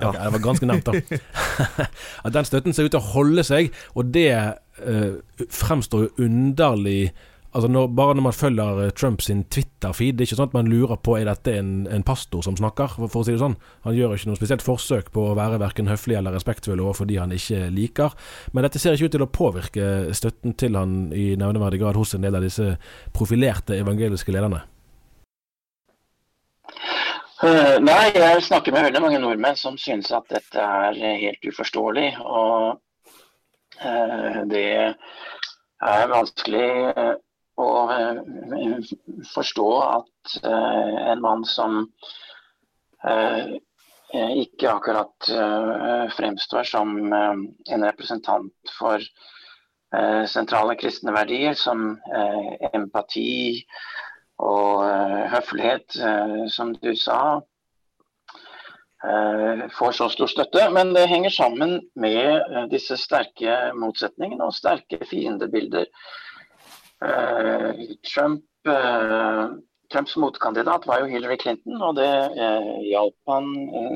Ja. 0.00 0.10
Okay, 0.10 0.24
det 0.24 0.34
var 0.36 0.44
ganske 0.44 0.68
nevnt 0.70 0.88
da. 0.90 1.20
at 2.24 2.36
den 2.36 2.48
støtten 2.48 2.76
ser 2.76 2.88
ut 2.88 2.94
til 2.94 3.02
å 3.02 3.10
holde 3.12 3.44
seg, 3.46 3.74
og 3.94 4.12
det 4.14 4.30
uh, 4.36 5.44
fremstår 5.48 6.08
jo 6.08 6.28
underlig 6.28 7.10
Altså 7.50 7.66
når, 7.66 7.88
Bare 7.98 8.14
når 8.14 8.22
man 8.22 8.34
følger 8.36 8.90
Trumps 8.94 9.26
Twitter-feed, 9.26 10.14
det 10.14 10.22
er 10.22 10.28
ikke 10.28 10.38
sånn 10.38 10.50
at 10.52 10.54
man 10.54 10.70
lurer 10.70 11.00
på 11.02 11.16
er 11.18 11.26
dette 11.26 11.56
en, 11.58 11.72
en 11.90 12.04
pastor 12.06 12.44
som 12.46 12.54
snakker, 12.58 12.94
for, 12.94 13.10
for, 13.10 13.24
å 13.24 13.26
si 13.26 13.34
det 13.34 13.42
sånn. 13.42 13.56
Han 13.86 13.96
gjør 13.96 14.14
ikke 14.14 14.30
noe 14.30 14.38
spesielt 14.38 14.62
forsøk 14.62 15.10
på 15.14 15.24
å 15.32 15.34
være 15.38 15.58
verken 15.62 15.90
høflig 15.90 16.20
eller 16.20 16.36
respektfull 16.36 16.78
overfor 16.78 17.10
de 17.10 17.18
han 17.18 17.34
ikke 17.34 17.64
liker. 17.74 18.14
Men 18.54 18.66
dette 18.66 18.78
ser 18.82 18.94
ikke 18.94 19.10
ut 19.10 19.16
til 19.18 19.26
å 19.26 19.32
påvirke 19.34 19.88
støtten 20.14 20.54
til 20.62 20.78
han 20.78 21.08
i 21.10 21.32
nevneverdig 21.40 21.82
grad 21.82 21.98
hos 21.98 22.14
en 22.14 22.26
del 22.26 22.38
av 22.38 22.46
disse 22.46 22.76
profilerte 23.16 23.80
evangeliske 23.82 24.30
lederne. 24.34 24.62
Uh, 27.40 27.78
nei, 27.80 28.10
jeg 28.12 28.42
snakker 28.44 28.74
med 28.74 28.82
veldig 28.84 29.00
mange 29.00 29.18
nordmenn 29.22 29.56
som 29.56 29.78
synes 29.80 30.10
at 30.12 30.26
dette 30.28 30.60
er 30.60 30.98
helt 31.22 31.46
uforståelig. 31.48 32.10
Og 32.20 32.74
uh, 33.80 34.40
det 34.50 34.66
er 35.80 36.10
vanskelig 36.12 36.66
å 37.60 37.70
forstå 39.30 39.68
at 39.86 40.36
en 40.44 41.20
mann 41.24 41.42
som 41.48 41.82
ikke 44.12 44.70
akkurat 44.70 45.28
fremstår 46.16 46.68
som 46.68 46.94
en 47.12 47.84
representant 47.84 48.72
for 48.78 49.04
sentrale 50.28 50.76
kristne 50.80 51.12
verdier 51.16 51.56
som 51.56 51.94
empati 52.72 53.52
og 54.40 54.84
høflighet, 55.32 55.96
som 56.54 56.72
du 56.80 56.94
sa, 56.96 57.40
Eh, 59.04 59.68
får 59.78 59.92
så 59.92 60.08
stor 60.12 60.28
støtte. 60.28 60.66
Men 60.70 60.92
det 60.92 61.06
henger 61.08 61.32
sammen 61.32 61.78
med 61.96 62.20
eh, 62.36 62.66
disse 62.72 62.98
sterke 63.00 63.72
motsetningene 63.80 64.44
og 64.44 64.56
sterke 64.56 65.00
fiendebilder. 65.08 65.88
Eh, 67.00 67.86
Trump, 68.04 68.44
Trumps 69.90 70.18
motkandidat 70.20 70.84
var 70.86 71.00
jo 71.00 71.08
Hillary 71.08 71.38
Clinton, 71.40 71.80
og 71.80 71.96
det 71.96 72.10
hjalp 72.84 73.32
han 73.32 73.46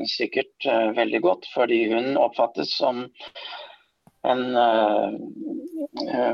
sikkert 0.09 0.65
veldig 0.97 1.21
godt. 1.21 1.45
Fordi 1.53 1.83
hun 1.93 2.17
oppfattes 2.17 2.73
som 2.73 3.03
en 4.25 4.43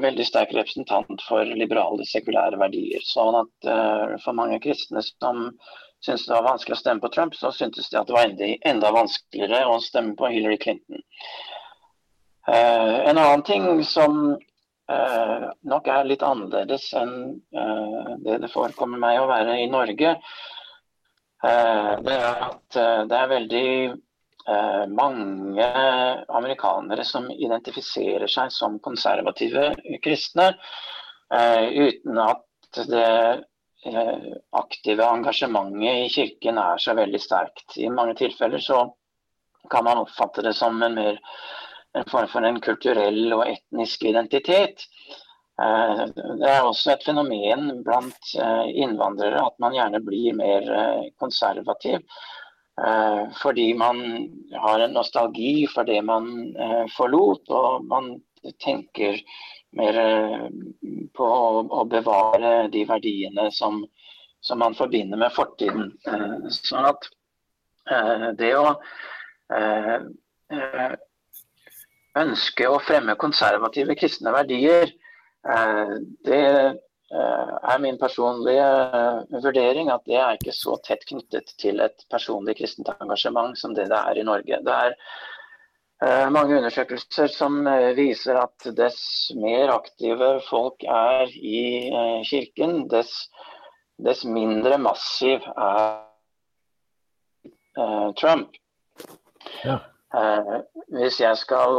veldig 0.01 0.25
sterk 0.25 0.53
representant 0.55 1.21
for 1.27 1.45
liberale, 1.45 2.05
sekulære 2.07 2.57
verdier. 2.61 3.03
Sånn 3.05 3.37
at 3.43 3.71
for 4.23 4.37
mange 4.37 4.57
kristne 4.63 5.03
som 5.05 5.51
syntes 6.01 6.25
det 6.27 6.33
var 6.33 6.47
vanskelig 6.47 6.75
å 6.75 6.81
stemme 6.81 7.03
på 7.03 7.11
Trump, 7.13 7.35
så 7.37 7.51
syntes 7.53 7.89
de 7.89 7.99
at 7.99 8.09
det 8.09 8.15
var 8.15 8.29
enda, 8.29 8.47
enda 8.73 8.91
vanskeligere 8.95 9.67
å 9.69 9.79
stemme 9.83 10.15
på 10.17 10.31
Hillary 10.33 10.57
Clinton. 10.61 11.03
Uh, 12.49 13.05
en 13.05 13.17
annen 13.17 13.43
ting 13.45 13.83
som 13.85 14.15
uh, 14.33 15.43
nok 15.61 15.89
er 15.93 16.07
litt 16.09 16.23
annerledes 16.25 16.87
enn 16.97 17.13
uh, 17.53 18.15
det 18.25 18.39
det 18.41 18.49
forekommer 18.49 19.01
meg 19.01 19.19
å 19.21 19.29
være 19.29 19.59
i 19.61 19.69
Norge, 19.69 20.15
det 21.41 22.13
er 22.13 22.41
at 22.45 22.75
det 23.09 23.17
er 23.17 23.29
veldig 23.31 23.69
mange 24.91 25.65
amerikanere 26.27 27.03
som 27.05 27.27
identifiserer 27.31 28.27
seg 28.31 28.49
som 28.51 28.79
konservative 28.83 29.67
kristne, 30.01 30.47
uten 31.29 32.21
at 32.23 32.81
det 32.89 33.11
Eh, 33.85 34.33
aktive 34.51 35.05
engasjementet 35.05 36.05
i 36.05 36.09
kirken 36.09 36.57
er 36.61 36.77
så 36.77 36.93
veldig 36.93 37.21
sterkt. 37.21 37.77
I 37.77 37.89
mange 37.89 38.13
tilfeller 38.19 38.61
så 38.61 38.83
kan 39.73 39.87
man 39.87 40.03
oppfatte 40.03 40.43
det 40.45 40.53
som 40.53 40.77
en, 40.85 40.93
mer, 40.93 41.17
en 41.97 42.05
form 42.11 42.29
for 42.29 42.45
en 42.45 42.59
kulturell 42.61 43.33
og 43.33 43.47
etnisk 43.47 44.05
identitet. 44.05 44.85
Eh, 45.61 46.03
det 46.13 46.51
er 46.51 46.61
også 46.61 46.93
et 46.93 47.07
fenomen 47.07 47.81
blant 47.87 48.35
eh, 48.37 48.69
innvandrere 48.85 49.41
at 49.47 49.57
man 49.63 49.73
gjerne 49.73 50.03
blir 50.05 50.37
mer 50.37 50.69
konservativ. 51.17 52.05
Fordi 53.41 53.65
man 53.77 53.97
har 54.57 54.79
en 54.81 54.93
nostalgi 54.95 55.67
for 55.69 55.85
det 55.85 55.99
man 56.07 56.29
forlot, 56.95 57.49
og 57.51 57.83
man 57.85 58.07
tenker 58.63 59.19
mer 59.71 59.97
eh, 59.97 60.47
på 61.15 61.27
å, 61.27 61.83
bevare 61.89 62.67
de 62.71 62.83
verdiene 62.87 63.49
som, 63.55 63.81
som, 64.41 64.59
man 64.59 64.75
forbinder 64.75 65.19
med 65.19 65.33
fortiden. 65.35 65.91
Eh, 66.07 66.49
sånn 66.55 66.89
at 66.91 67.07
eh, 67.91 68.27
det 68.39 68.53
å 68.59 68.75
ønske 72.21 72.67
å 72.67 72.79
fremme 72.83 73.15
konservative 73.19 73.95
kristne 73.95 74.33
verdier, 74.35 74.89
det 76.27 76.41
er 77.11 77.79
min 77.83 77.97
personlige 77.99 78.67
vurdering 79.43 79.89
at 79.91 80.05
det 80.07 80.15
er 80.15 80.37
ikke 80.37 80.53
så 80.55 80.77
tett 80.85 81.03
knyttet 81.09 81.51
til 81.59 81.83
et 81.83 82.05
personlig 82.11 82.55
kristent 82.61 82.87
engasjement 82.93 83.57
som 83.59 83.75
det 83.75 83.89
det 83.91 83.99
er 83.99 84.21
i 84.21 84.23
Norge. 84.27 84.61
Det 84.63 84.77
er 84.87 84.95
Eh, 86.01 86.29
mange 86.33 86.55
undersøkelser 86.57 87.29
som 87.29 87.59
eh, 87.69 87.91
viser 87.93 88.39
at 88.41 88.65
dess 88.73 89.29
mer 89.37 89.69
aktive 89.69 90.31
folk 90.47 90.81
er 90.81 91.29
i 91.29 91.91
eh, 91.93 92.23
kirken, 92.25 92.87
dess, 92.89 93.27
dess 94.01 94.23
mindre 94.25 94.79
massiv 94.81 95.45
er 95.53 96.07
Trump. 98.19 98.57
Ja. 99.63 99.77
Hvis 100.91 101.21
jeg 101.21 101.37
skal 101.39 101.77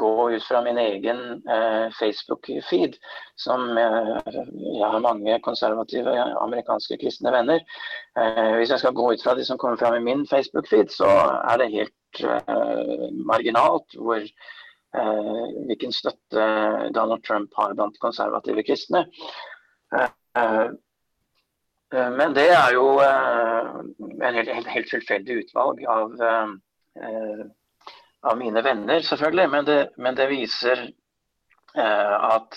gå 0.00 0.12
ut 0.32 0.44
fra 0.48 0.62
min 0.64 0.78
egen 0.80 1.42
Facebook-feed, 1.98 2.94
som 3.36 3.76
jeg 3.76 4.86
har 4.86 5.02
mange 5.04 5.36
konservative 5.44 6.14
amerikanske 6.40 6.96
kristne 7.02 7.32
venner 7.34 7.60
Hvis 8.56 8.72
jeg 8.72 8.80
skal 8.80 8.96
gå 8.96 9.10
ut 9.12 9.24
fra 9.24 9.34
de 9.36 9.44
som 9.44 9.58
kommer 9.60 9.76
fram 9.76 9.98
i 9.98 10.06
min 10.06 10.24
Facebook-feed, 10.30 10.88
så 10.94 11.10
er 11.50 11.60
det 11.60 11.72
helt 11.74 12.22
marginalt 13.28 13.98
hvor, 14.00 14.24
hvilken 15.68 15.92
støtte 15.92 16.46
Donald 16.96 17.22
Trump 17.28 17.52
har 17.60 17.76
blant 17.76 18.00
konservative 18.00 18.64
kristne. 18.64 19.04
Men 21.92 22.34
det 22.34 22.48
er 22.56 22.72
jo 22.72 22.88
en 23.04 24.34
helt, 24.34 24.48
helt, 24.48 24.66
helt 24.66 24.90
tilfeldig 24.96 25.42
utvalg 25.44 25.84
av, 25.84 26.16
av, 26.98 28.36
mine 28.38 28.62
venner, 28.64 29.04
selvfølgelig. 29.06 29.48
Men 29.52 29.68
det, 29.68 29.78
men 29.96 30.18
det 30.18 30.28
viser 30.30 30.88
at 31.76 32.56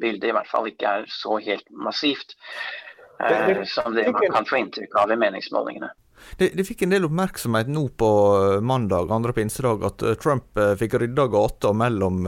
bildet 0.00 0.28
i 0.28 0.34
hvert 0.36 0.50
fall 0.50 0.68
ikke 0.68 0.90
er 0.98 1.06
så 1.08 1.38
helt 1.40 1.64
massivt 1.72 2.34
som 3.70 3.94
det 3.96 4.04
man 4.12 4.26
kan 4.34 4.48
få 4.48 4.58
inntrykk 4.60 4.96
av 5.00 5.14
i 5.14 5.16
meningsmålingene. 5.16 5.88
Det, 6.36 6.48
det, 6.56 6.64
fikk 6.64 6.82
en 6.82 6.94
del 6.94 7.04
oppmerksomhet 7.06 7.68
nå 7.68 7.84
på 8.00 8.10
eh, 8.36 8.60
mandag, 8.64 9.10
andre 9.12 9.34
pinsedag, 9.36 9.84
at 9.84 10.02
eh, 10.02 10.16
Trump 10.20 10.56
eh, 10.58 10.72
fikk 10.80 10.96
rydda 11.02 11.26
gata 11.32 11.72
mellom 11.76 12.24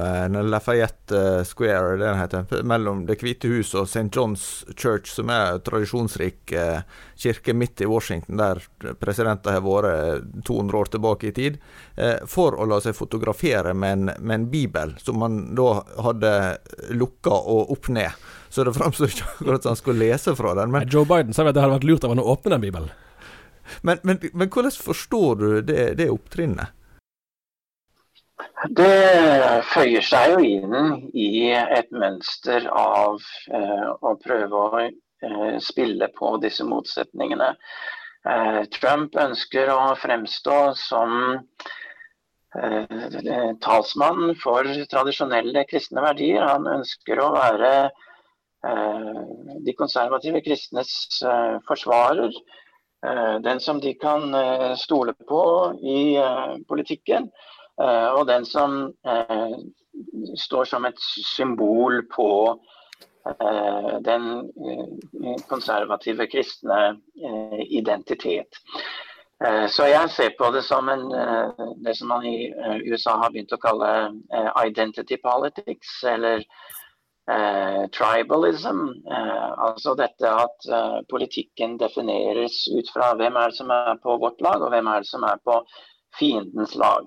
Lafayette 0.50 1.44
Square, 1.48 1.96
det 2.00 2.12
heter, 2.18 2.62
mellom 2.68 3.04
Det 3.08 3.16
hvite 3.22 3.48
hus 3.48 3.74
og 3.74 3.88
St. 3.88 4.10
John's 4.12 4.46
Church, 4.76 5.08
som 5.14 5.32
er 5.32 5.54
en 5.54 5.64
tradisjonsrik 5.64 6.52
kirke 7.16 7.54
midt 7.56 7.80
i 7.84 7.88
Washington, 7.88 8.38
der 8.40 8.60
presidenter 9.00 9.56
har 9.56 9.64
vært 9.64 10.44
200 10.46 10.78
år 10.78 10.90
tilbake 10.92 11.30
i 11.30 11.34
tid, 11.34 11.58
for 12.30 12.56
å 12.58 12.66
la 12.68 12.80
seg 12.82 12.96
fotografere 12.96 13.74
med 13.74 13.96
en, 13.96 14.10
med 14.18 14.34
en 14.34 14.48
bibel 14.50 14.94
som 15.02 15.20
man 15.22 15.38
da 15.56 15.78
hadde 16.04 16.32
lukka 16.96 17.32
og 17.32 17.72
opp 17.74 17.88
ned. 17.94 18.12
Så 18.54 18.66
det 18.66 18.74
framstår 18.76 19.10
ikke 19.10 19.30
akkurat 19.36 19.64
som 19.64 19.74
han 19.74 19.80
skulle 19.80 20.10
lese 20.10 20.36
fra 20.38 20.54
den. 20.58 20.74
Men 20.74 20.90
Joe 20.90 21.08
Biden 21.08 21.34
sa 21.34 21.46
at 21.46 21.56
det 21.56 21.64
hadde 21.64 21.78
vært 21.78 21.88
lurt 21.88 22.06
av 22.06 22.14
han 22.14 22.22
å 22.22 22.28
åpne 22.34 22.56
den 22.56 22.66
bibelen. 22.68 22.92
Men, 23.82 24.00
men, 24.02 24.20
men 24.32 24.48
hvordan 24.48 24.72
forstår 24.72 25.34
du 25.40 25.48
det, 25.62 25.94
det 26.00 26.10
opptrinnet? 26.12 26.72
Det 28.76 29.62
føyer 29.70 30.04
seg 30.04 30.34
jo 30.34 30.40
inn 30.44 31.08
i 31.12 31.52
et 31.52 31.90
mønster 31.92 32.66
av 32.70 33.20
eh, 33.52 33.88
å 34.00 34.14
prøve 34.22 34.62
å 34.68 34.80
eh, 34.80 35.58
spille 35.62 36.08
på 36.16 36.34
disse 36.42 36.64
motsetningene. 36.66 37.50
Eh, 38.24 38.60
Trump 38.72 39.16
ønsker 39.20 39.68
å 39.74 39.94
fremstå 40.00 40.58
som 40.80 41.36
eh, 42.56 43.52
talsmann 43.64 44.34
for 44.40 44.70
tradisjonelle 44.90 45.66
kristne 45.68 46.04
verdier. 46.04 46.48
Han 46.48 46.66
ønsker 46.78 47.20
å 47.20 47.30
være 47.36 47.72
eh, 47.84 49.22
de 49.66 49.76
konservative 49.76 50.40
kristnes 50.46 50.94
eh, 51.22 51.60
forsvarer. 51.68 52.32
Eh, 53.04 53.40
den 53.40 53.60
som 53.60 53.80
de 53.80 53.94
kan 53.94 54.34
eh, 54.34 54.74
stole 54.76 55.12
på 55.28 55.74
i 55.82 56.16
eh, 56.16 56.56
politikken, 56.68 57.30
og 58.16 58.26
den 58.26 58.44
som 58.46 58.92
står 60.38 60.68
som 60.70 60.84
et 60.86 61.00
symbol 61.26 62.04
på 62.06 62.26
den 64.06 64.28
konservative 65.50 66.28
kristne 66.30 67.00
identitet. 67.66 68.60
Så 69.74 69.88
jeg 69.90 70.12
ser 70.14 70.36
på 70.38 70.52
det 70.54 70.62
som 70.68 70.86
en, 70.92 71.02
det 71.82 71.96
som 71.98 72.14
man 72.14 72.22
i 72.30 72.46
USA 72.86 73.16
har 73.24 73.34
begynt 73.34 73.56
å 73.58 73.58
kalle 73.58 73.90
identity 74.62 75.18
politics, 75.18 75.96
eller 76.14 76.46
eh, 77.30 77.86
tribalism. 77.90 78.80
Eh, 79.10 79.50
altså 79.66 79.94
dette 79.98 80.30
at 80.30 80.68
eh, 80.68 81.00
politikken 81.10 81.78
defineres 81.80 82.64
ut 82.74 82.90
fra 82.92 83.12
hvem 83.18 83.38
er 83.40 83.52
det 83.52 83.58
som 83.58 83.72
er 83.74 84.00
på 84.02 84.18
vårt 84.22 84.40
lag, 84.44 84.62
og 84.62 84.72
hvem 84.74 84.90
er 84.90 85.04
det 85.04 85.10
som 85.10 85.26
er 85.28 85.40
på 85.44 85.60
fiendens 86.18 86.74
lag. 86.80 87.06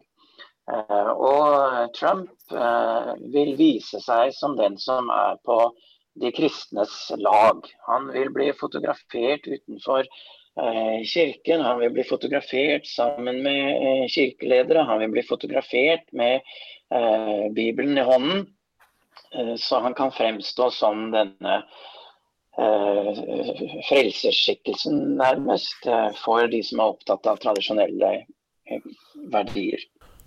Eh, 0.72 1.12
og 1.14 1.94
Trump 1.98 2.32
eh, 2.52 3.14
vil 3.34 3.54
vise 3.60 4.02
seg 4.04 4.34
som 4.36 4.58
den 4.60 4.80
som 4.82 5.12
er 5.14 5.38
på 5.48 5.62
de 6.18 6.34
kristnes 6.34 6.96
lag. 7.22 7.62
Han 7.86 8.10
vil 8.16 8.34
bli 8.34 8.50
fotografert 8.58 9.46
utenfor 9.46 10.10
kirken, 11.06 11.62
han 11.62 11.78
vil 11.78 11.92
bli 11.94 12.02
fotografert 12.02 12.88
sammen 12.90 13.44
med 13.46 14.08
kirkeledere, 14.10 14.88
han 14.90 15.04
vil 15.04 15.12
bli 15.14 15.24
fotografert 15.28 16.08
med 16.18 16.42
Bibelen 17.54 17.94
i 18.02 18.06
hånden. 18.08 18.42
Så 19.60 19.80
han 19.84 19.96
kan 19.98 20.12
fremstå 20.12 20.70
som 20.72 21.10
denne 21.12 21.62
frelserskikkelsen, 23.88 25.18
nærmest, 25.20 25.86
for 26.24 26.48
de 26.50 26.64
som 26.66 26.82
er 26.82 26.94
opptatt 26.96 27.28
av 27.30 27.38
tradisjonelle 27.44 28.12
verdier. 29.34 29.84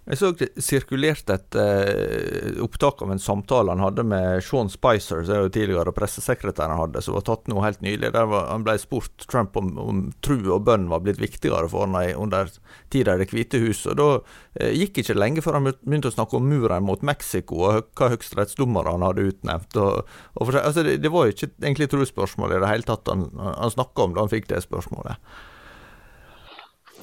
Jeg 0.09 0.17
så 0.17 0.31
det 0.33 0.47
sirkulerte 0.65 1.35
et 1.37 1.57
uh, 1.61 2.63
opptak 2.65 3.03
av 3.05 3.13
en 3.13 3.21
samtale 3.21 3.75
han 3.75 3.83
hadde 3.85 4.05
med 4.09 4.41
Sean 4.43 4.71
Spicer, 4.73 5.23
som 5.27 5.35
er 5.37 5.45
jo 5.45 5.53
tidligere 5.53 5.93
pressesekretæren 5.95 6.79
hadde, 6.79 7.03
som 7.05 7.19
var 7.19 7.27
tatt 7.29 7.51
nå 7.53 7.61
helt 7.61 7.83
nylig. 7.85 8.09
Der 8.17 8.31
var, 8.31 8.49
han 8.49 8.65
ble 8.67 8.79
spurt 8.81 9.27
Trump 9.31 9.59
om, 9.61 9.75
om 9.79 10.01
tru 10.25 10.39
og 10.41 10.65
bønn 10.67 10.89
var 10.91 11.05
blitt 11.05 11.21
viktigere 11.21 11.69
for 11.71 11.85
han 11.85 12.17
under 12.17 12.49
tida 12.91 13.15
i 13.15 13.23
Det 13.23 13.29
hvite 13.35 13.61
hus. 13.61 13.85
Og 13.93 14.01
Da 14.01 14.09
uh, 14.17 14.73
gikk 14.73 15.03
ikke 15.05 15.19
lenge 15.19 15.45
før 15.45 15.61
han 15.61 15.69
begynte 15.69 16.11
å 16.11 16.17
snakke 16.17 16.41
om 16.41 16.49
muren 16.49 16.89
mot 16.89 17.05
Mexico 17.07 17.61
og 17.69 17.93
hva 18.01 18.11
høyesterettsdommere 18.15 18.97
han 18.97 19.05
hadde 19.05 19.29
utnevnt. 19.35 19.79
Og, 19.85 20.11
og 20.35 20.43
for, 20.49 20.63
altså, 20.65 20.87
det, 20.87 20.99
det, 21.05 21.13
var 21.13 21.29
jo 21.29 21.37
ikke 21.37 21.53
egentlig 21.61 21.93
trosspørsmål 21.93 22.57
i 22.57 22.65
det 22.65 22.73
hele 22.73 22.89
tatt 22.89 23.13
han, 23.13 23.29
han 23.37 23.77
snakka 23.77 24.09
om 24.09 24.17
da 24.17 24.25
han 24.25 24.33
fikk 24.33 24.49
det 24.51 24.65
spørsmålet. 24.65 25.21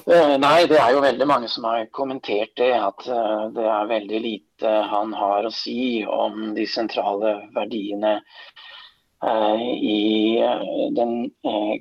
Eh, 0.08 0.38
nei, 0.40 0.62
det 0.64 0.78
er 0.80 0.94
jo 0.94 1.02
veldig 1.04 1.26
mange 1.28 1.48
som 1.52 1.66
har 1.68 1.82
kommentert 1.92 2.54
det. 2.56 2.70
At 2.72 3.04
eh, 3.12 3.42
det 3.52 3.64
er 3.68 3.90
veldig 3.90 4.20
lite 4.24 4.70
han 4.88 5.10
har 5.12 5.44
å 5.44 5.52
si 5.52 6.00
om 6.08 6.54
de 6.56 6.64
sentrale 6.64 7.34
verdiene 7.52 8.14
eh, 8.16 9.66
i 9.76 10.40
den 10.96 11.12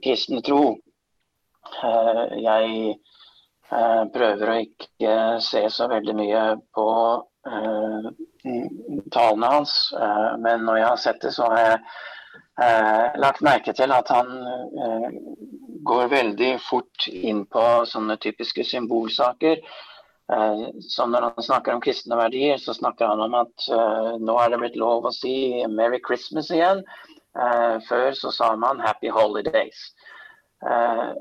kristne 0.04 0.44
tro. 0.44 0.76
Jeg 2.44 2.98
prøver 4.16 4.52
å 4.52 4.60
ikke 4.64 5.16
se 5.44 5.64
så 5.72 5.88
veldig 5.92 6.16
mye 6.16 6.44
på 6.76 6.86
talene 9.12 9.50
hans, 9.52 9.74
men 10.40 10.64
når 10.64 10.80
jeg 10.80 10.88
har 10.88 11.02
sett 11.04 11.20
det, 11.26 11.34
så 11.36 11.50
har 11.52 11.60
jeg 11.66 11.82
lagt 12.58 13.44
merke 13.46 13.74
til 13.78 13.92
at 13.94 14.10
han 14.10 14.32
går 15.86 16.08
veldig 16.10 16.56
fort 16.66 17.06
inn 17.12 17.44
på 17.46 17.64
sånne 17.86 18.18
typiske 18.24 18.66
symbolsaker. 18.66 19.62
Eh, 20.34 20.68
som 20.80 21.12
når 21.12 21.30
han 21.30 21.44
snakker 21.44 21.74
om 21.74 21.82
kristne 21.84 22.18
verdier, 22.20 22.58
så 22.60 22.76
snakker 22.76 23.08
han 23.08 23.22
om 23.24 23.36
at 23.40 23.68
uh, 23.72 24.18
nå 24.20 24.34
er 24.44 24.52
det 24.52 24.60
blitt 24.60 24.76
lov 24.80 25.08
å 25.08 25.14
si 25.16 25.64
'Merry 25.72 26.02
Christmas' 26.04 26.52
igjen. 26.52 26.84
Uh, 27.38 27.80
før 27.88 28.12
så 28.18 28.34
sa 28.36 28.52
man 28.60 28.82
'Happy 28.84 29.08
Holidays'. 29.14 29.94
Uh, 30.60 31.16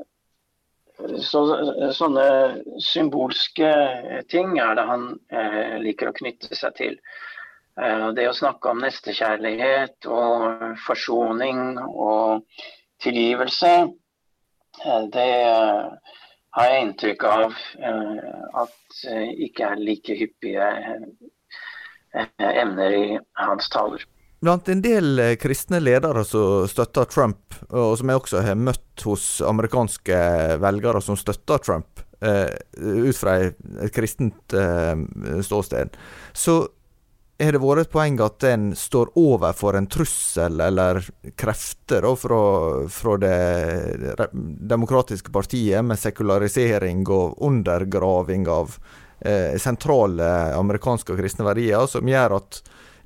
så, 1.20 1.44
sånne 1.92 2.26
symbolske 2.80 3.68
ting 4.32 4.54
er 4.58 4.78
det 4.78 4.84
han 4.88 5.02
liker 5.84 6.08
å 6.08 6.14
knytte 6.16 6.56
seg 6.56 6.72
til. 6.78 6.94
Det 7.76 8.24
å 8.24 8.32
snakke 8.32 8.70
om 8.72 8.78
nestekjærlighet 8.80 10.06
og 10.08 10.78
forsoning 10.86 11.76
og 11.84 12.46
tilgivelse 13.04 13.72
Eh, 14.84 15.04
det 15.12 15.30
eh, 15.46 16.12
har 16.56 16.72
jeg 16.72 16.84
inntrykk 16.86 17.24
av 17.28 17.54
eh, 17.80 18.34
at 18.62 19.06
ikke 19.46 19.72
er 19.72 19.80
like 19.80 20.16
hyppige 20.16 20.68
emner 22.16 22.96
i 22.96 23.18
hans 23.42 23.68
taler. 23.72 24.04
Blant 24.44 24.68
en 24.72 24.80
del 24.84 25.20
kristne 25.40 25.80
ledere 25.82 26.22
som 26.28 26.64
støtter 26.70 27.08
Trump, 27.12 27.56
og 27.68 27.96
som 27.98 28.12
jeg 28.12 28.20
også 28.20 28.42
har 28.44 28.56
møtt 28.60 29.04
hos 29.04 29.26
amerikanske 29.44 30.18
velgere 30.62 31.02
som 31.04 31.16
støtter 31.18 31.60
Trump, 31.64 32.02
ut 32.16 33.18
fra 33.18 33.34
et 33.42 33.92
kristent 33.92 34.54
ståsted, 35.44 35.96
så 36.32 36.56
har 37.38 37.52
det 37.52 37.60
vært 37.60 37.84
et 37.84 37.92
poeng 37.92 38.16
at 38.24 38.44
en 38.48 38.70
står 38.76 39.10
overfor 39.20 39.76
en 39.76 39.88
trussel 39.92 40.60
eller 40.64 41.02
krefter 41.36 42.06
fra, 42.16 42.40
fra 42.88 43.16
det 43.20 44.30
demokratiske 44.32 45.32
partiet, 45.34 45.84
med 45.84 46.00
sekularisering 46.00 47.04
og 47.12 47.36
undergraving 47.44 48.48
av 48.48 48.78
eh, 49.20 49.52
sentrale 49.60 50.30
amerikanske 50.56 51.12
og 51.12 51.20
kristne 51.20 51.44
verdier, 51.48 51.84
som 51.90 52.08
gjør 52.08 52.38
at 52.40 52.62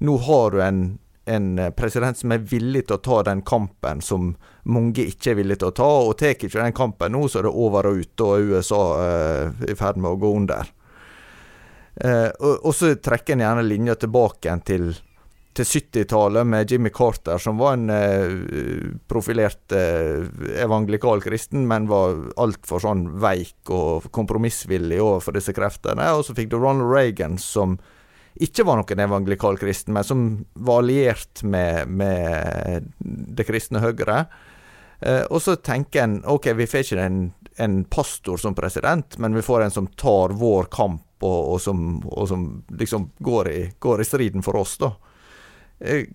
nå 0.06 0.16
har 0.28 0.54
du 0.54 0.62
en, 0.62 0.84
en 1.26 1.50
president 1.76 2.16
som 2.16 2.32
er 2.32 2.46
villig 2.46 2.86
til 2.86 3.00
å 3.00 3.04
ta 3.04 3.22
den 3.26 3.42
kampen 3.42 4.00
som 4.04 4.36
mange 4.62 5.10
ikke 5.10 5.32
er 5.32 5.40
villige 5.40 5.64
til 5.64 5.72
å 5.72 5.78
ta, 5.82 5.90
og 6.06 6.18
tar 6.20 6.36
ikke 6.36 6.54
den 6.54 6.76
kampen 6.76 7.16
nå, 7.16 7.26
så 7.26 7.40
er 7.40 7.48
det 7.48 7.56
over 7.66 7.90
og 7.90 8.04
ut, 8.04 8.22
og 8.24 8.52
USA 8.54 8.84
eh, 9.02 9.72
i 9.72 9.76
ferd 9.78 9.98
med 9.98 10.14
å 10.14 10.20
gå 10.22 10.36
under. 10.38 10.70
Eh, 12.00 12.28
og, 12.40 12.64
og, 12.64 12.74
så 12.74 12.94
trekker 12.96 13.36
en 13.36 13.44
gjerne 13.44 13.64
linja 13.66 13.94
tilbake 14.00 14.54
til, 14.64 14.88
til 15.56 15.66
70-tallet 15.68 16.48
med 16.48 16.72
Jimmy 16.72 16.92
Carter, 16.96 17.40
som 17.42 17.60
var 17.60 17.76
en 17.76 17.92
eh, 17.92 18.92
profilert 19.10 19.74
eh, 19.76 20.24
evangelikal 20.64 21.20
kristen, 21.24 21.66
men 21.68 21.90
var 21.90 22.16
altfor 22.40 22.80
sånn 22.86 23.04
veik 23.20 23.72
og 23.76 24.08
kompromissvillig 24.16 25.00
overfor 25.04 25.36
disse 25.36 25.54
kreftene. 25.56 26.08
Og 26.16 26.24
så 26.24 26.36
fikk 26.36 26.54
du 26.54 26.60
Ronald 26.60 26.88
Reagan, 26.88 27.36
som 27.40 27.76
ikke 28.40 28.64
var 28.64 28.80
noen 28.80 29.04
evangelikal 29.04 29.58
kristen, 29.60 29.92
men 29.92 30.06
som 30.06 30.24
var 30.54 30.80
alliert 30.80 31.42
med, 31.44 31.90
med 31.90 32.88
det 33.36 33.44
kristne 33.44 33.84
Høyre. 33.84 34.22
Eh, 35.04 35.26
og 35.28 35.44
så 35.44 35.58
tenker 35.60 36.06
en 36.06 36.16
ok, 36.24 36.52
vi 36.56 36.70
får 36.70 36.86
ikke 36.86 37.04
en, 37.04 37.22
en 37.60 37.78
pastor 37.84 38.40
som 38.40 38.56
president, 38.56 39.20
men 39.20 39.36
vi 39.36 39.44
får 39.44 39.66
en 39.66 39.78
som 39.82 39.92
tar 40.00 40.32
vår 40.40 40.72
kamp 40.72 41.04
og, 41.22 41.52
og, 41.52 41.60
som, 41.60 42.00
og 42.08 42.28
som, 42.28 42.44
liksom 42.78 43.10
går 43.18 43.48
i, 43.48 43.62
går 43.78 44.00
i, 44.00 44.04
striden 44.08 44.44
for 44.44 44.60
oss, 44.60 44.76
da. 44.80 44.92
Eh, 45.80 46.08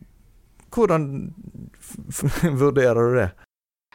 hvordan 0.76 1.10
vurderer 2.62 3.02
du 3.10 3.18
det? 3.20 3.30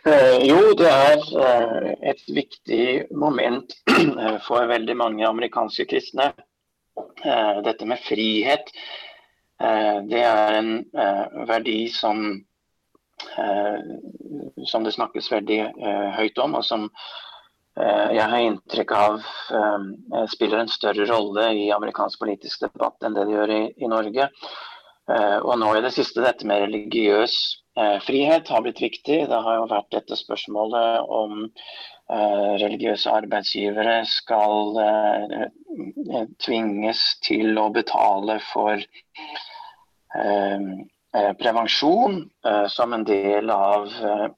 Eh, 0.08 0.36
jo, 0.48 0.60
det 0.78 0.90
er 0.90 1.24
eh, 1.44 1.90
et 2.12 2.22
viktig 2.28 2.84
moment 3.12 3.74
for 4.46 4.70
veldig 4.70 4.96
mange 4.96 5.26
amerikanske 5.28 5.88
kristne. 5.90 6.32
Dette 7.64 7.86
med 7.88 8.00
frihet. 8.02 8.72
Det 10.10 10.20
er 10.24 10.56
en 10.58 10.70
verdi 11.48 11.86
som, 11.92 12.32
som 14.68 14.84
det 14.84 14.92
snakkes 14.96 15.30
veldig 15.32 15.58
høyt 16.16 16.40
om, 16.44 16.58
og 16.58 16.64
som 16.66 16.88
Eh, 16.90 17.29
jeg 17.80 18.26
har 18.32 18.42
inntrykk 18.44 18.92
av 18.96 19.20
um, 19.54 19.86
spiller 20.32 20.62
en 20.62 20.72
større 20.72 21.06
rolle 21.08 21.46
i 21.56 21.70
amerikansk 21.74 22.20
politisk 22.22 22.66
debatt 22.66 23.06
enn 23.06 23.16
det 23.16 23.26
det 23.28 23.36
gjør 23.36 23.52
i, 23.54 23.62
i 23.80 23.90
Norge. 23.90 24.28
Uh, 25.10 25.38
og 25.40 25.54
nå 25.62 25.70
i 25.76 25.82
det 25.84 25.92
siste 25.96 26.24
dette 26.24 26.48
med 26.48 26.66
religiøs 26.66 27.38
frihet 28.04 28.50
har 28.50 28.64
blitt 28.64 28.80
viktig. 28.82 29.22
Det 29.30 29.38
har 29.46 29.56
jo 29.56 29.68
vært 29.70 29.94
dette 29.94 30.16
spørsmålet 30.18 31.06
om 31.06 31.46
religiøse 32.60 33.08
arbeidsgivere 33.14 34.00
skal 34.10 34.74
tvinges 36.42 37.04
til 37.24 37.56
å 37.62 37.68
betale 37.72 38.36
for 38.50 38.82
Eh, 40.14 40.58
prevensjon 41.12 42.30
eh, 42.46 42.66
som 42.66 42.92
en 42.92 43.04
del 43.04 43.50
av 43.50 43.86
eh, 43.86 44.28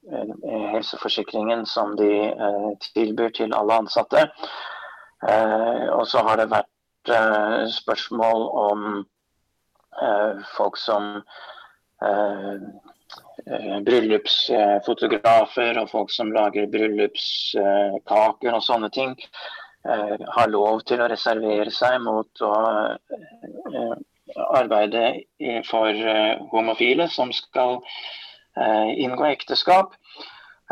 helseforsikringen 0.72 1.66
som 1.66 1.96
de 1.96 2.32
tilbyr 2.94 3.30
til 3.36 3.54
alle 3.54 3.82
ansatte. 3.84 4.28
Og 5.22 6.06
så 6.10 6.18
har 6.26 6.40
det 6.40 6.50
vært 6.50 7.10
spørsmål 7.70 8.40
om 8.58 8.80
folk 10.56 10.76
som 10.82 11.22
bryllupsfotografer 13.86 15.78
og 15.78 15.92
folk 15.92 16.10
som 16.10 16.32
lager 16.34 16.66
bryllupskaker 16.74 18.50
og 18.50 18.66
sånne 18.66 18.90
ting, 18.98 19.14
har 19.86 20.50
lov 20.50 20.82
til 20.90 20.98
å 21.04 21.10
reservere 21.12 21.70
seg 21.70 22.02
mot 22.02 22.42
å 22.42 22.52
arbeide 24.36 25.24
for 25.68 25.88
eh, 25.88 26.38
homofile 26.50 27.08
som 27.10 27.32
skal 27.32 27.80
eh, 28.56 28.90
inngå 29.04 29.26
ekteskap. 29.30 29.94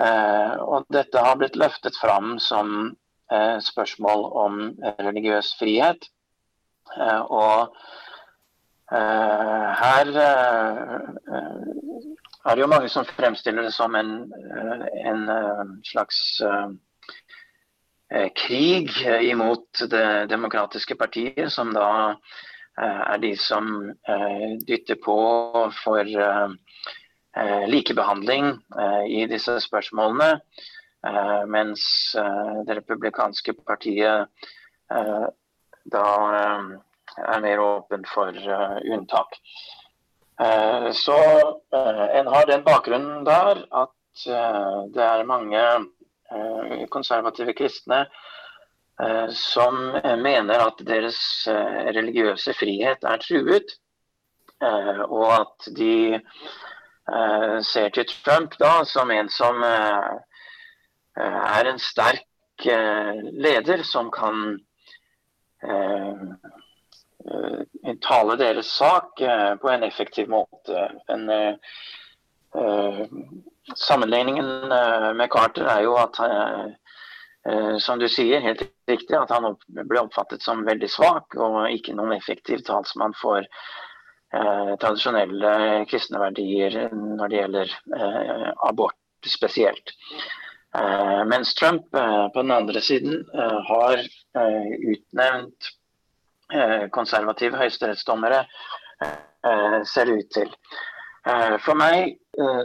Eh, 0.01 0.55
og 0.61 0.87
dette 0.93 1.19
har 1.21 1.39
blitt 1.41 1.59
løftet 1.61 1.97
fram 2.01 2.39
som 2.39 2.97
spørsmål 3.63 4.25
om 4.35 4.55
religiøs 4.99 5.53
frihet. 5.55 6.09
Og 7.31 7.71
her 8.91 10.09
er 10.19 11.05
det 12.51 12.65
jo 12.65 12.71
mange 12.73 12.91
som 12.91 13.07
fremstiller 13.07 13.69
det 13.69 13.71
som 13.77 13.95
en, 13.95 14.11
en 15.07 15.23
slags 15.87 16.43
krig 18.35 18.91
imot 19.31 19.85
Det 19.95 20.27
demokratiske 20.35 20.99
partiet, 20.99 21.53
som 21.55 21.71
da 21.71 22.19
er 22.81 23.21
de 23.23 23.33
som 23.39 23.91
eh, 24.09 24.57
dytter 24.67 24.99
på 25.05 25.17
for 25.83 26.09
eh, 26.27 27.65
likebehandling 27.71 28.57
i 29.07 29.21
disse 29.31 29.55
spørsmålene. 29.63 30.41
Mens 31.49 31.83
det 32.67 32.75
republikanske 32.77 33.55
partiet 33.55 34.27
da 35.95 36.03
er 36.35 37.45
mer 37.45 37.63
åpen 37.63 38.03
for 38.11 38.35
unntak. 38.83 39.39
Så 40.99 41.17
en 41.71 42.33
har 42.35 42.51
den 42.51 42.67
bakgrunnen 42.67 43.23
der 43.25 43.63
at 43.71 44.27
det 44.93 45.07
er 45.07 45.25
mange 45.31 45.63
konservative 46.93 47.55
kristne 47.57 48.03
som 49.33 49.77
mener 50.21 50.61
at 50.67 50.81
deres 50.85 51.21
religiøse 51.49 52.53
frihet 52.59 53.05
er 53.07 53.23
truet. 53.23 53.77
Og 55.09 55.29
at 55.39 55.69
de 55.77 56.21
ser 57.65 57.89
til 57.97 58.11
Trump 58.11 58.59
da 58.61 58.85
som 58.85 59.11
en 59.15 59.31
som 59.33 59.63
er 59.65 60.21
en 61.71 61.81
sterk 61.81 62.67
leder 62.67 63.83
som 63.89 64.13
kan 64.13 64.59
Eh, 67.29 67.95
tale 68.01 68.37
deres 68.41 68.67
sak 68.67 69.21
eh, 69.21 69.55
på 69.55 69.69
en 69.69 69.83
effektiv 69.83 70.29
måte. 70.29 70.91
En, 71.09 71.29
eh, 71.31 71.55
sammenligningen 73.77 74.47
med 75.17 75.31
Carter 75.31 75.69
er 75.69 75.83
jo 75.85 75.95
at 76.01 76.17
som 77.81 77.97
du 77.97 78.05
sier, 78.13 78.43
helt 78.45 78.67
riktig, 78.91 79.15
at 79.17 79.31
han 79.33 79.55
ble 79.89 80.01
oppfattet 80.03 80.43
som 80.45 80.61
veldig 80.67 80.91
svak 80.93 81.39
og 81.41 81.71
ikke 81.73 81.95
noen 81.97 82.13
effektiv 82.13 82.61
talsmann 82.67 83.15
for 83.17 83.41
eh, 83.41 84.73
tradisjonelle 84.83 85.53
kristne 85.89 86.21
verdier 86.21 86.77
når 86.93 87.33
det 87.33 87.39
gjelder 87.39 87.73
eh, 87.97 88.51
abort 88.69 88.99
spesielt. 89.25 89.95
Eh, 90.77 91.23
mens 91.33 91.55
Trump 91.57 91.89
på 91.91 92.45
den 92.45 92.53
andre 92.59 92.85
siden 92.85 93.25
har 93.73 94.05
utnevnt 94.37 95.73
Eh, 96.51 96.89
konservative 96.91 97.59
høyesterettsdommere 97.61 98.41
eh, 99.07 99.77
ser 99.87 100.09
det 100.09 100.17
ut 100.19 100.33
til. 100.35 100.49
Eh, 101.31 101.55
for 101.63 101.79
meg 101.79 102.17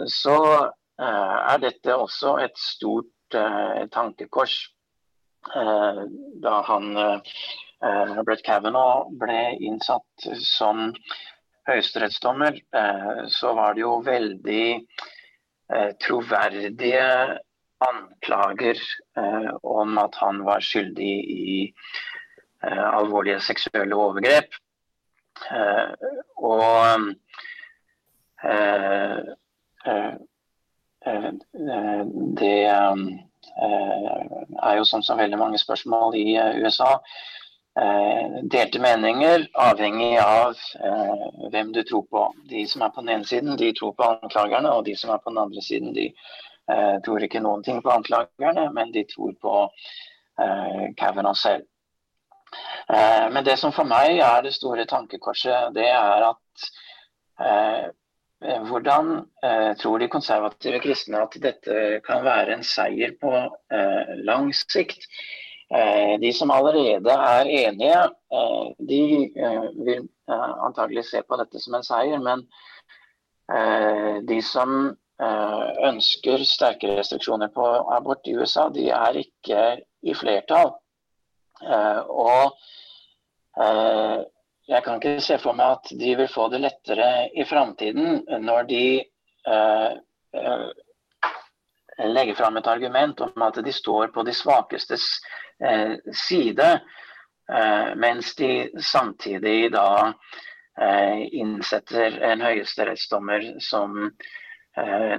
så 0.09 0.39
er 0.95 1.57
dette 1.59 1.91
også 1.91 2.37
et 2.39 2.53
stort 2.55 3.09
tankekors. 3.93 4.55
Da 5.45 6.53
han, 6.65 6.87
Brett 8.25 8.41
Kavanaugh, 8.45 9.11
ble 9.21 9.41
innsatt 9.61 10.25
som 10.41 10.87
høyesterettsdommer, 11.69 12.57
så 13.29 13.53
var 13.57 13.75
det 13.77 13.83
jo 13.83 13.99
veldig 14.07 14.65
troverdige 16.01 17.05
anklager 17.85 18.81
om 19.61 20.01
at 20.01 20.17
han 20.23 20.41
var 20.47 20.65
skyldig 20.65 21.13
i 21.35 21.59
Eh, 22.65 22.93
alvorlige 22.97 23.39
seksuelle 23.39 23.95
overgrep. 23.95 24.55
Eh, 25.51 25.91
og 26.37 26.85
eh, 28.43 29.19
det 31.05 32.55
er 34.63 34.77
jo 34.77 34.85
sånn 34.89 35.05
som 35.05 35.19
veldig 35.21 35.39
mange 35.39 35.59
spørsmål 35.61 36.15
i 36.17 36.37
USA. 36.63 36.99
delte 38.51 38.79
meninger 38.79 39.47
avhengig 39.59 40.17
av 40.23 40.55
hvem 41.51 41.73
du 41.75 41.83
tror 41.83 42.05
på. 42.09 42.23
De 42.49 42.65
som 42.71 42.81
er 42.81 42.93
på 42.95 43.01
den 43.03 43.13
ene 43.17 43.27
siden, 43.27 43.57
de 43.59 43.73
tror 43.75 43.93
på 43.93 44.07
anklagerne, 44.15 44.71
og 44.71 44.85
de 44.85 44.95
som 44.95 45.11
er 45.11 45.19
på 45.19 45.29
den 45.29 45.43
andre 45.43 45.61
siden, 45.61 45.93
de 45.93 46.09
tror 47.05 47.23
ikke 47.23 47.43
noen 47.43 47.63
ting 47.63 47.83
på 47.83 47.91
anklagerne, 47.91 48.69
men 48.73 48.91
de 48.95 49.03
tror 49.11 49.35
på 49.41 49.55
Kavanaugh 50.97 51.37
selv. 51.37 51.67
Eh, 52.89 53.31
men 53.31 53.45
det 53.45 53.57
som 53.59 53.73
for 53.73 53.87
meg 53.89 54.19
er 54.21 54.43
det 54.45 54.53
store 54.55 54.85
tankekorset, 54.89 55.73
det 55.75 55.87
er 55.89 56.27
at 56.29 56.67
eh, 57.41 57.85
hvordan 58.69 59.09
eh, 59.43 59.71
tror 59.79 60.01
de 60.01 60.11
konservative 60.11 60.81
kristne 60.83 61.23
at 61.23 61.37
dette 61.41 62.01
kan 62.05 62.23
være 62.25 62.57
en 62.57 62.65
seier 62.65 63.15
på 63.21 63.31
eh, 63.35 64.13
lang 64.27 64.51
sikt? 64.55 65.07
Eh, 65.73 66.15
de 66.21 66.31
som 66.35 66.53
allerede 66.53 67.15
er 67.15 67.49
enige, 67.65 68.03
eh, 68.37 68.67
de 68.91 69.01
vil 69.87 70.05
antagelig 70.27 71.05
se 71.09 71.21
på 71.25 71.37
dette 71.41 71.61
som 71.61 71.77
en 71.77 71.85
seier. 71.85 72.21
Men 72.21 72.47
de 74.25 74.39
som 74.41 74.71
ønsker 75.85 76.41
sterke 76.49 76.95
restriksjoner 76.97 77.51
på 77.53 77.65
abort 77.93 78.25
i 78.25 78.33
USA, 78.33 78.65
de 78.73 78.87
er 78.89 79.19
ikke 79.21 79.59
i 80.01 80.15
flertall. 80.17 80.73
Eh, 81.63 82.01
og 82.09 82.57
eh, 83.63 84.19
jeg 84.67 84.83
kan 84.85 84.97
ikke 84.97 85.21
se 85.23 85.37
for 85.41 85.57
meg 85.57 85.77
at 85.77 85.91
de 85.99 86.15
vil 86.19 86.29
få 86.31 86.47
det 86.53 86.61
lettere 86.63 87.09
i 87.37 87.45
framtiden 87.47 88.23
når 88.45 88.67
de 88.69 88.85
eh, 89.47 90.69
legger 92.05 92.35
fram 92.35 92.57
et 92.57 92.67
argument 92.67 93.21
om 93.27 93.45
at 93.45 93.59
de 93.65 93.73
står 93.73 94.11
på 94.15 94.23
de 94.27 94.33
svakestes 94.35 95.05
side, 96.11 96.65
mens 97.95 98.33
de 98.35 98.49
samtidig 98.83 99.69
da 99.71 100.11
innsetter 101.39 102.17
en 102.27 102.43
høyesterettsdommer 102.43 103.45
som 103.63 103.95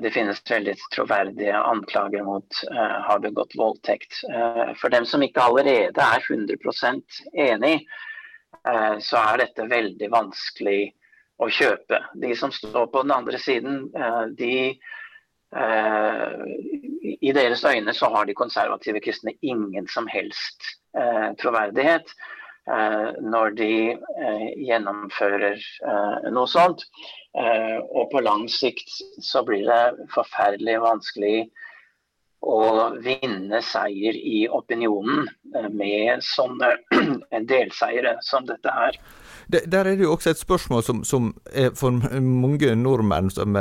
det 0.04 0.12
finnes 0.12 0.42
veldig 0.50 0.74
troverdige 0.92 1.56
anklager 1.56 2.26
mot 2.26 2.58
uh, 2.68 2.98
har 3.08 3.22
begått 3.24 3.56
voldtekt. 3.56 4.18
Uh, 4.28 4.74
for 4.76 4.92
dem 4.92 5.08
som 5.08 5.24
ikke 5.24 5.40
allerede 5.40 5.96
er 5.96 6.28
100 6.28 7.00
enig, 7.32 7.78
så 9.02 9.18
er 9.20 9.42
dette 9.42 9.66
veldig 9.70 10.08
vanskelig 10.12 10.80
å 11.42 11.48
kjøpe. 11.52 12.00
De 12.22 12.32
som 12.38 12.52
står 12.54 12.88
på 12.92 13.02
den 13.04 13.12
andre 13.14 13.38
siden, 13.38 13.84
de 14.38 14.76
I 17.22 17.32
deres 17.36 17.64
øyne 17.64 17.94
så 17.94 18.08
har 18.14 18.26
de 18.26 18.34
konservative 18.34 19.00
kristne 19.04 19.36
ingen 19.42 19.86
som 19.92 20.08
helst 20.10 20.66
troverdighet. 21.42 22.10
Eh, 22.66 23.10
når 23.22 23.52
de 23.54 23.74
eh, 23.94 24.46
gjennomfører 24.66 25.54
eh, 25.54 26.24
noe 26.34 26.50
sånt. 26.50 26.82
Og 27.36 28.06
på 28.10 28.22
lang 28.24 28.46
sikt 28.48 28.88
så 29.22 29.42
blir 29.44 29.66
det 29.68 30.06
forferdelig 30.14 30.78
vanskelig 30.80 31.34
å 32.46 32.60
vinne 33.02 33.60
seier 33.64 34.16
i 34.16 34.46
opinionen 34.48 35.26
med 35.74 36.22
sånne 36.24 36.72
delseiere 37.50 38.16
som 38.24 38.46
dette 38.48 38.72
her. 38.72 38.98
Der 39.46 39.86
er 39.86 39.92
det 39.94 40.02
jo 40.02 40.14
også 40.14 40.32
et 40.32 40.40
spørsmål 40.40 40.82
som, 40.82 41.04
som 41.06 41.28
er 41.54 41.70
for 41.78 41.94
mange 42.22 42.72
nordmenn 42.78 43.30
som 43.30 43.58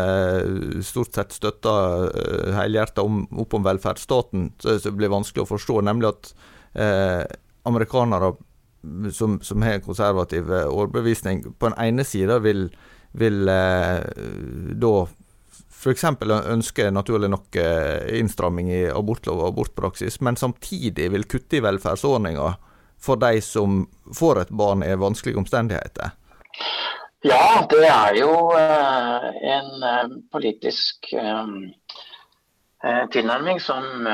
stort 0.86 1.18
sett 1.18 1.36
støtter 1.36 2.10
helhjertet 2.58 3.04
opp 3.06 3.54
om 3.54 3.68
velferdsstaten, 3.68 4.48
som 4.66 4.98
blir 4.98 5.14
vanskelig 5.14 5.46
å 5.46 5.52
forstå, 5.52 5.84
nemlig 5.86 6.10
at 6.10 6.32
eh, 6.74 7.22
amerikanere 7.70 8.34
som, 9.12 9.42
som 9.42 9.62
har 9.62 9.80
konservativ 9.80 10.54
eh, 10.54 10.68
overbevisning, 10.68 11.44
på 11.60 11.70
den 11.70 11.78
ene 11.82 12.06
sida 12.06 12.40
vil, 12.44 12.68
vil 13.18 13.50
eh, 13.50 14.02
da 14.82 14.96
f.eks. 15.76 16.06
ønsker 16.56 16.92
naturlig 16.92 17.30
nok 17.34 17.58
eh, 17.62 18.18
innstramming 18.20 18.72
i 18.72 18.84
abortlov 18.90 19.42
og 19.42 19.52
abortpraksis, 19.52 20.22
men 20.22 20.40
samtidig 20.40 21.12
vil 21.14 21.28
kutte 21.30 21.60
i 21.60 21.64
velferdsordninger 21.66 22.56
for 23.06 23.22
de 23.22 23.42
som 23.44 23.84
får 24.16 24.46
et 24.46 24.54
barn 24.56 24.84
i 24.86 24.96
vanskelige 24.98 25.38
omstendigheter? 25.44 26.16
Ja, 27.26 27.66
det 27.70 27.86
er 27.90 28.18
jo 28.22 28.34
eh, 28.58 29.30
en 29.56 30.20
politisk 30.34 31.14
Eh, 32.86 33.06
tilnærming 33.10 33.58
som 33.64 34.06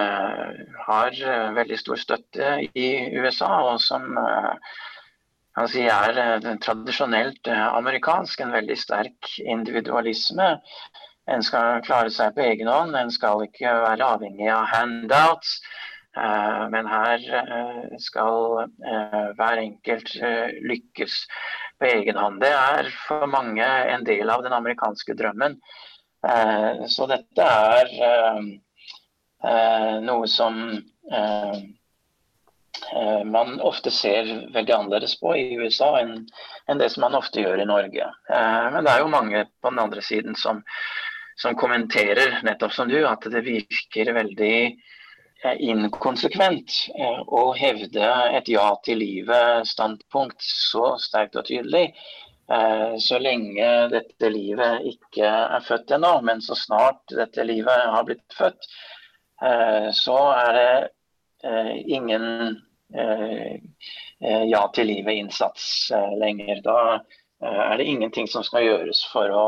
har 0.85 1.15
veldig 1.55 1.77
stor 1.79 1.97
støtte 1.99 2.51
i 2.71 2.87
USA, 3.19 3.49
og 3.67 3.81
som 3.83 4.05
si, 5.67 5.81
er 5.83 6.39
tradisjonelt 6.63 7.49
amerikansk. 7.51 8.39
En 8.45 8.55
veldig 8.55 8.77
sterk 8.79 9.33
individualisme. 9.43 10.53
En 11.29 11.43
skal 11.45 11.83
klare 11.85 12.09
seg 12.09 12.33
på 12.35 12.43
egen 12.45 12.71
hånd, 12.71 12.95
en 12.97 13.13
skal 13.13 13.45
ikke 13.45 13.73
være 13.85 14.07
avhengig 14.15 14.49
av 14.49 14.65
handouts. 14.71 15.59
Men 16.73 16.89
her 16.91 17.21
skal 18.03 18.65
hver 19.37 19.61
enkelt 19.61 20.09
lykkes 20.67 21.13
på 21.79 21.87
egen 21.87 22.17
hånd. 22.19 22.41
Det 22.43 22.51
er 22.51 22.89
for 23.05 23.29
mange 23.31 23.63
en 23.63 24.03
del 24.03 24.33
av 24.33 24.43
den 24.43 24.57
amerikanske 24.57 25.15
drømmen. 25.15 25.55
Eh, 26.27 26.85
så 26.85 27.07
dette 27.09 27.45
er 27.45 27.93
eh, 28.07 28.41
eh, 29.49 29.93
noe 30.05 30.27
som 30.29 30.65
man 33.31 33.59
ofte 33.61 33.91
ser 33.93 34.27
veldig 34.51 34.73
annerledes 34.73 35.13
på 35.19 35.33
i 35.37 35.57
USA 35.59 35.89
enn, 36.01 36.25
det 36.79 36.87
som 36.91 37.03
man 37.05 37.15
ofte 37.15 37.43
gjør 37.43 37.61
i 37.61 37.67
Norge. 37.67 38.07
Men 38.27 38.87
det 38.87 38.91
er 38.91 39.03
jo 39.03 39.11
mange 39.11 39.43
på 39.61 39.69
den 39.69 39.79
andre 39.83 40.01
siden 40.03 40.35
som, 40.39 40.63
som 41.39 41.55
kommenterer, 41.55 42.39
nettopp 42.43 42.73
som 42.73 42.89
du, 42.89 42.99
at 43.07 43.23
det 43.31 43.43
virker 43.45 44.13
veldig 44.15 44.55
inkonsekvent 45.41 46.75
å 47.33 47.43
hevde 47.57 48.09
et 48.37 48.49
ja 48.51 48.67
til 48.85 48.99
livet-standpunkt 49.01 50.43
så 50.45 50.95
sterkt 51.01 51.39
og 51.39 51.47
tydelig, 51.47 51.87
så 53.01 53.17
lenge 53.17 53.69
dette 53.93 54.29
livet 54.29 54.85
ikke 54.91 55.25
er 55.25 55.63
født 55.65 55.95
ennå, 55.97 56.17
men 56.27 56.43
så 56.45 56.57
snart 56.59 57.15
dette 57.15 57.45
livet 57.47 57.87
har 57.95 58.05
blitt 58.05 58.35
født, 58.37 58.67
så 59.97 60.17
er 60.35 60.59
det 60.59 61.81
ingen 61.89 62.59
ja 64.51 64.61
til 64.75 64.91
livet-innsats 64.91 65.65
lenger. 66.21 66.61
Da 66.61 66.99
er 67.41 67.79
det 67.79 67.87
ingenting 67.89 68.27
som 68.29 68.43
skal 68.45 68.67
gjøres 68.67 69.01
for 69.09 69.33
å 69.33 69.45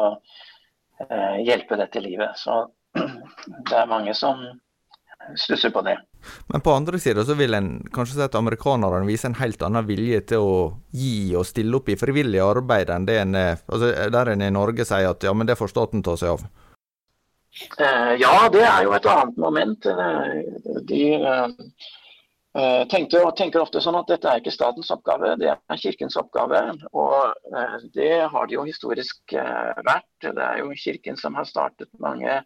hjelpe 1.43 1.77
dette 1.79 2.01
livet. 2.03 2.37
Så 2.39 2.67
det 3.69 3.77
er 3.77 3.89
mange 3.89 4.13
som 4.17 4.43
stusser 5.39 5.69
på 5.69 5.81
det. 5.81 5.97
Men 6.47 6.61
på 6.61 6.71
andre 6.71 6.99
sida 6.99 7.25
så 7.25 7.33
vil 7.33 7.53
en 7.53 7.69
kanskje 7.93 8.17
si 8.17 8.23
at 8.25 8.35
amerikanerne 8.35 9.07
viser 9.07 9.31
en 9.31 9.39
helt 9.39 9.63
annen 9.65 9.87
vilje 9.87 10.21
til 10.33 10.43
å 10.43 10.57
gi 10.95 11.33
og 11.35 11.47
stille 11.47 11.79
opp 11.79 11.89
i 11.91 11.97
frivillig 11.99 12.41
arbeid 12.43 12.91
enn 12.93 13.07
det 13.07 13.17
en 13.21 13.35
er 13.35 13.57
altså 13.67 13.91
Der 14.13 14.31
en 14.33 14.45
i 14.45 14.51
Norge 14.53 14.85
sier 14.87 15.11
at 15.11 15.23
ja, 15.23 15.33
men 15.33 15.49
det 15.49 15.57
får 15.59 15.73
staten 15.73 16.03
ta 16.03 16.15
seg 16.19 16.35
av. 16.35 16.45
Eh, 17.53 18.13
ja, 18.21 18.33
det 18.53 18.63
er 18.65 18.85
jo 18.87 18.95
et 18.97 19.09
annet 19.09 19.37
moment. 19.37 19.85
Eh, 19.85 20.79
de 20.89 21.03
eh, 22.57 22.83
tenkte 22.91 23.21
og 23.25 23.35
tenker 23.39 23.61
ofte 23.63 23.81
sånn 23.83 23.99
at 23.99 24.09
dette 24.11 24.29
er 24.29 24.41
ikke 24.41 24.53
statens 24.55 24.91
oppgave, 24.93 25.35
det 25.41 25.51
er 25.53 25.81
kirkens 25.81 26.17
oppgave. 26.19 26.63
Og 26.93 27.87
det 27.95 28.15
har 28.33 28.49
det 28.49 28.57
jo 28.57 28.67
historisk 28.67 29.35
vært. 29.35 30.11
Det 30.23 30.49
er 30.49 30.63
jo 30.63 30.73
kirken 30.77 31.19
som 31.19 31.37
har 31.39 31.49
startet 31.49 31.89
mange 32.03 32.41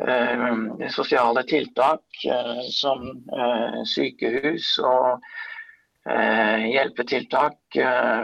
Eh, 0.00 0.88
sosiale 0.88 1.42
tiltak 1.42 2.24
eh, 2.24 2.60
som 2.72 3.02
eh, 3.36 3.80
sykehus 3.84 4.78
og 4.80 5.20
hjelpetiltak 6.10 7.76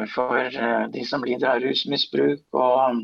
for 0.08 0.54
de 0.88 1.02
som 1.04 1.24
lider 1.28 1.50
av 1.50 1.58
rusmisbruk 1.60 2.56
og 2.56 3.02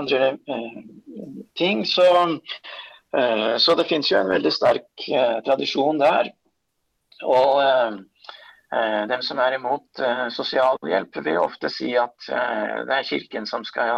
andre 0.00 0.30
ting. 1.60 1.84
Så, 1.86 2.06
så 3.12 3.74
det 3.76 3.84
finnes 3.90 4.08
jo 4.08 4.18
en 4.22 4.30
veldig 4.32 4.52
sterk 4.54 5.04
tradisjon 5.44 5.98
der. 6.00 6.30
Og 7.28 7.58
dem 9.10 9.20
som 9.22 9.40
er 9.44 9.58
imot 9.58 10.00
sosialhjelp, 10.32 11.18
vil 11.26 11.42
ofte 11.42 11.68
si 11.68 11.90
at 12.00 12.16
det 12.24 12.96
er 12.96 13.04
Kirken 13.04 13.44
som 13.46 13.66
skal 13.68 13.92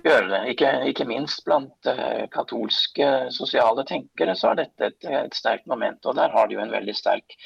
gjøre 0.00 0.30
det. 0.30 0.40
Ikke, 0.54 0.70
ikke 0.88 1.08
minst 1.10 1.44
blant 1.44 1.90
katolske 2.32 3.10
sosiale 3.34 3.84
tenkere 3.88 4.38
så 4.40 4.54
er 4.54 4.62
dette 4.64 4.88
et, 4.88 5.04
et, 5.04 5.36
sterkt 5.36 5.68
moment. 5.68 6.00
Og 6.08 6.16
der 6.16 6.32
har 6.32 6.48
de 6.48 6.56
jo 6.56 6.64
en 6.64 6.72
veldig 6.72 6.96
sterk 6.96 7.36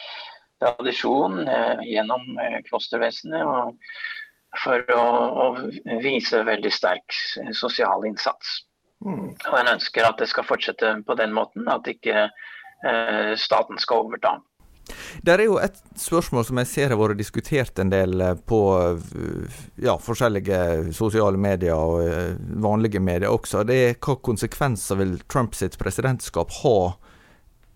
tradisjon 0.63 1.43
gjennom 1.87 2.39
klostervesenet 2.71 3.83
for 4.63 4.95
å, 4.95 5.03
å, 5.43 5.47
vise 6.03 6.41
veldig 6.47 6.73
sterk 6.73 7.15
sosial 7.57 8.07
innsats. 8.09 8.63
Mm. 9.05 9.31
Og 9.31 9.57
en 9.61 9.73
ønsker 9.77 10.07
at 10.07 10.19
det 10.19 10.29
skal 10.31 10.47
fortsette 10.49 10.97
på 11.07 11.19
den 11.19 11.35
måten, 11.37 11.69
at 11.71 11.87
ikke 11.87 12.29
staten 13.39 13.81
skal 13.83 14.05
overta. 14.05 14.37
Det 15.23 15.35
er 15.35 15.45
jo 15.45 15.59
et 15.61 15.77
spørsmål 15.99 16.47
som 16.49 16.61
jeg 16.63 16.71
ser 16.71 16.93
har 16.93 17.01
vært 17.01 17.21
diskutert 17.21 17.81
en 17.83 17.91
del 17.93 18.21
eh, 18.25 18.39
på 18.49 18.61
eh, 18.81 19.59
ja, 19.85 19.97
forskjellige 20.01 20.95
sosiale 20.97 21.41
medier 21.41 21.77
og 21.77 22.01
eh, 22.05 22.39
vanlige 22.63 23.03
medier 23.03 23.33
også. 23.33 23.65
Det 23.69 23.79
er 23.89 23.99
hva 24.01 24.19
konsekvenser 24.31 25.01
vil 25.01 25.19
Trumps 25.29 25.65
presidentskap 25.81 26.55
ha 26.63 26.79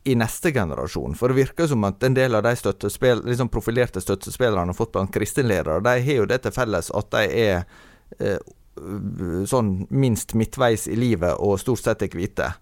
i 0.08 0.16
neste 0.18 0.50
generasjon? 0.54 1.14
For 1.18 1.30
det 1.30 1.42
virker 1.42 1.68
som 1.70 1.85
at 1.87 2.02
en 2.06 2.16
del 2.16 2.38
av 2.38 2.46
de 2.46 2.56
liksom 2.56 3.52
profilerte 3.52 4.02
støttespillerne 4.02 4.72
har 4.72 4.78
fått 4.78 4.94
blant 4.96 5.14
kristenledere, 5.14 5.82
de 5.85 5.96
har 6.08 6.22
jo 6.22 6.28
det 6.30 6.42
til 6.46 6.54
felles 6.56 6.90
at 6.90 7.12
de 7.14 7.28
er 7.44 7.64
eh, 8.18 8.38
sånn 9.48 9.72
minst 9.90 10.35
midtveis 10.38 10.87
i 10.88 10.96
livet 10.96 11.37
og 11.38 11.61
stort 11.61 11.82
sett 11.85 12.04
er 12.06 12.14
hvite. 12.16 12.52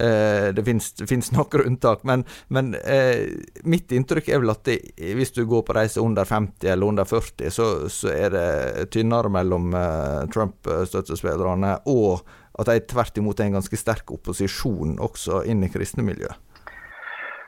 Eh, 0.00 0.52
det 0.52 0.64
finnes 1.08 1.30
noen 1.32 1.62
unntak, 1.70 2.02
men, 2.04 2.24
men 2.52 2.74
eh, 2.84 3.32
mitt 3.64 3.92
inntrykk 3.96 4.28
er 4.28 4.42
vel 4.42 4.52
at 4.52 4.66
det, 4.68 4.76
hvis 5.16 5.32
du 5.32 5.46
går 5.48 5.62
på 5.64 5.76
reise 5.76 6.02
under 6.04 6.28
50 6.28 6.68
eller 6.74 6.90
under 6.92 7.08
40, 7.08 7.48
så, 7.50 7.68
så 7.88 8.10
er 8.12 8.34
det 8.34 8.90
tynnere 8.92 9.32
mellom 9.32 9.72
eh, 9.72 10.26
Trump-støttespillerne, 10.34 11.78
og 11.88 12.26
at 12.60 12.68
de 12.68 12.82
tvert 12.92 13.22
imot 13.22 13.40
er 13.40 13.48
en 13.48 13.56
ganske 13.56 13.80
sterk 13.80 14.12
opposisjon 14.12 14.98
også 15.00 15.46
inn 15.48 15.64
i 15.64 15.72
kristne 15.72 16.04
miljø. 16.04 16.28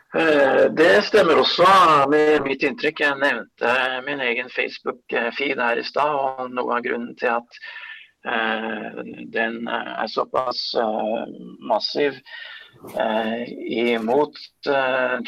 Det 0.09 1.03
stemmer 1.05 1.37
også 1.37 1.67
med 2.09 2.41
mitt 2.47 2.63
inntrykk. 2.65 3.03
Jeg 3.05 3.21
nevnte 3.21 3.73
min 4.07 4.23
egen 4.25 4.49
Facebook-feed 4.53 5.61
her 5.61 5.81
i 5.81 5.85
stad. 5.85 6.15
og 6.17 6.55
Noe 6.57 6.79
av 6.79 6.87
grunnen 6.87 7.13
til 7.21 7.29
at 7.35 7.61
Eh, 7.61 7.87
den 9.33 9.69
er 9.69 10.07
såpass 10.07 10.75
eh, 10.75 11.25
massiv 11.61 12.19
eh, 12.99 13.43
imot 13.95 14.39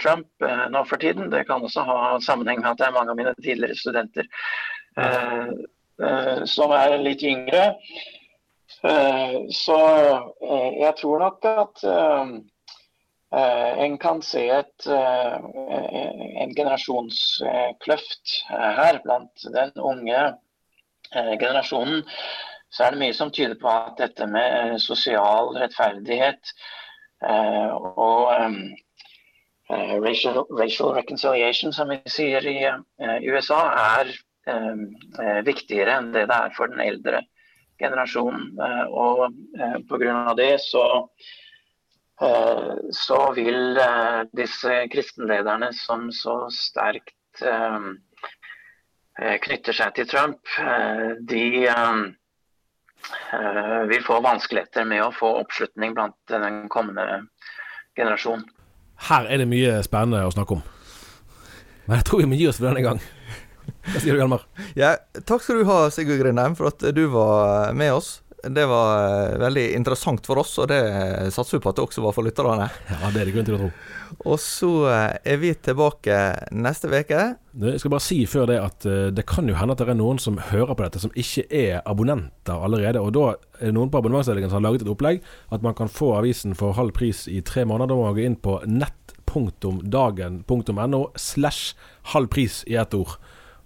Trump 0.03 0.29
nå 0.71 0.85
for 0.85 0.97
tiden. 0.97 1.31
Det 1.31 1.45
kan 1.49 1.63
også 1.65 1.85
ha 1.87 2.21
sammenheng 2.25 2.61
med 2.63 2.71
at 2.73 2.79
det 2.81 2.89
er 2.89 2.97
mange 2.97 3.15
av 3.15 3.21
mine 3.21 3.35
tidligere 3.43 3.79
studenter 3.79 4.29
som 6.49 6.73
er 6.73 6.97
litt 6.99 7.23
yngre. 7.25 7.75
Så 9.53 9.77
jeg 10.81 10.93
tror 10.99 11.21
nok 11.21 11.45
at 11.51 11.83
en 13.85 13.99
kan 14.01 14.23
se 14.25 14.47
et, 14.51 14.89
en 14.89 16.55
generasjonskløft 16.57 18.35
her 18.49 19.01
blant 19.05 19.47
den 19.55 19.73
unge 19.93 20.23
generasjonen 21.13 22.03
så 22.71 22.85
er 22.85 22.95
det 22.95 23.01
mye 23.03 23.17
som 23.17 23.33
tyder 23.35 23.59
på 23.59 23.71
at 23.71 23.99
dette 23.99 24.27
med 24.31 24.55
eh, 24.61 24.77
sosial 24.83 25.51
rettferdighet 25.59 26.53
eh, 27.27 27.73
og 27.75 28.31
eh, 28.37 29.97
racial, 30.03 30.45
racial, 30.59 30.95
reconciliation, 30.95 31.75
som 31.75 31.91
vi 31.91 32.01
sier 32.11 32.47
i 32.47 32.59
USA, 33.31 33.61
er 33.99 34.17
viktigere 35.47 35.99
enn 36.01 36.09
det 36.15 36.25
det 36.27 36.37
er 36.37 36.55
for 36.57 36.73
den 36.73 36.81
eldre 36.83 37.21
generasjonen. 37.79 38.57
og 38.91 39.29
Pga. 39.87 40.33
det 40.35 40.57
så, 40.65 40.87
så 42.99 43.19
vil 43.37 43.79
disse 44.35 44.81
kristenlederne 44.91 45.71
som 45.77 46.09
så 46.11 46.49
sterkt 46.51 47.45
knytter 49.45 49.77
seg 49.77 49.95
til 50.01 50.11
Trump, 50.11 50.43
de 51.31 51.45
Eh, 53.33 54.03
får 54.07 54.23
vanskeligheter 54.25 54.85
med 54.89 55.05
å 55.05 55.13
få 55.15 55.33
oppslutning 55.41 55.95
blant 55.95 56.17
den 56.31 56.67
kommende 56.73 57.23
generasjon. 57.99 58.45
Her 59.09 59.29
er 59.31 59.41
det 59.41 59.49
mye 59.51 59.79
spennende 59.87 60.27
å 60.27 60.35
snakke 60.35 60.59
om. 60.59 60.65
Men 61.87 62.01
jeg 62.01 62.07
tror 62.09 62.23
vi 62.23 62.29
må 62.31 62.39
gi 62.39 62.49
oss 62.51 62.61
for 62.61 62.69
denne 62.69 62.85
gang. 62.85 63.01
Hva 63.87 64.01
sier 64.03 64.15
du, 64.15 64.21
Hjalmar? 64.21 64.45
Ja, 64.79 64.97
takk 65.27 65.45
skal 65.45 65.61
du 65.61 65.69
ha, 65.69 65.79
Sigurd 65.95 66.21
Grindheim, 66.23 66.57
for 66.59 66.71
at 66.71 66.85
du 66.95 67.05
var 67.13 67.73
med 67.77 67.95
oss. 67.97 68.19
Det 68.44 68.66
var 68.66 69.05
eh, 69.05 69.38
veldig 69.40 69.64
interessant 69.76 70.26
for 70.26 70.37
oss, 70.40 70.59
og 70.62 70.68
det 70.70 70.81
satser 71.35 71.59
vi 71.59 71.62
på 71.64 71.70
at 71.72 71.76
det 71.79 71.85
også 71.85 72.05
var 72.05 72.14
for 72.16 72.24
lytterne. 72.24 72.68
Ja, 72.88 73.11
det 73.12 73.20
er 73.20 73.26
det 73.29 73.35
grunn 73.35 73.48
til 73.48 73.57
å 73.59 73.61
tro. 73.61 73.68
Og 74.26 74.38
så 74.42 74.70
eh, 74.90 75.16
er 75.33 75.37
vi 75.42 75.50
tilbake 75.55 76.16
neste 76.57 76.88
uke. 76.90 77.20
Jeg 77.61 77.81
skal 77.83 77.92
bare 77.92 78.05
si 78.05 78.26
før 78.31 78.44
det 78.50 78.59
at 78.62 78.87
eh, 78.88 79.12
det 79.14 79.24
kan 79.29 79.48
jo 79.48 79.59
hende 79.59 79.72
at 79.76 79.81
det 79.83 79.90
er 79.92 80.00
noen 80.00 80.18
som 80.22 80.44
hører 80.50 80.74
på 80.74 80.85
dette 80.87 81.03
som 81.03 81.16
ikke 81.18 81.44
er 81.48 81.74
abonnenter 81.85 82.57
allerede. 82.57 82.98
Og 83.03 83.11
da 83.16 83.24
er 83.61 83.66
det 83.68 83.76
noen 83.76 83.90
på 83.92 83.98
abonnementsdelingen 84.00 84.50
som 84.50 84.59
har 84.61 84.68
laget 84.68 84.83
et 84.87 84.92
opplegg 84.92 85.18
at 85.55 85.64
man 85.66 85.76
kan 85.79 85.90
få 85.92 86.07
avisen 86.18 86.53
for 86.59 86.79
halv 86.79 86.92
pris 86.96 87.18
i 87.31 87.38
tre 87.46 87.62
måneder. 87.68 87.88
Da 87.92 87.96
må 87.98 88.05
man 88.09 88.18
gå 88.18 88.24
inn 88.26 88.40
på 88.40 88.53
nett.dagen.no 88.66 91.00
slash 91.16 91.62
halv 92.14 92.29
pris 92.33 92.55
i 92.70 92.74
ett 92.81 92.94
ord. 92.96 93.12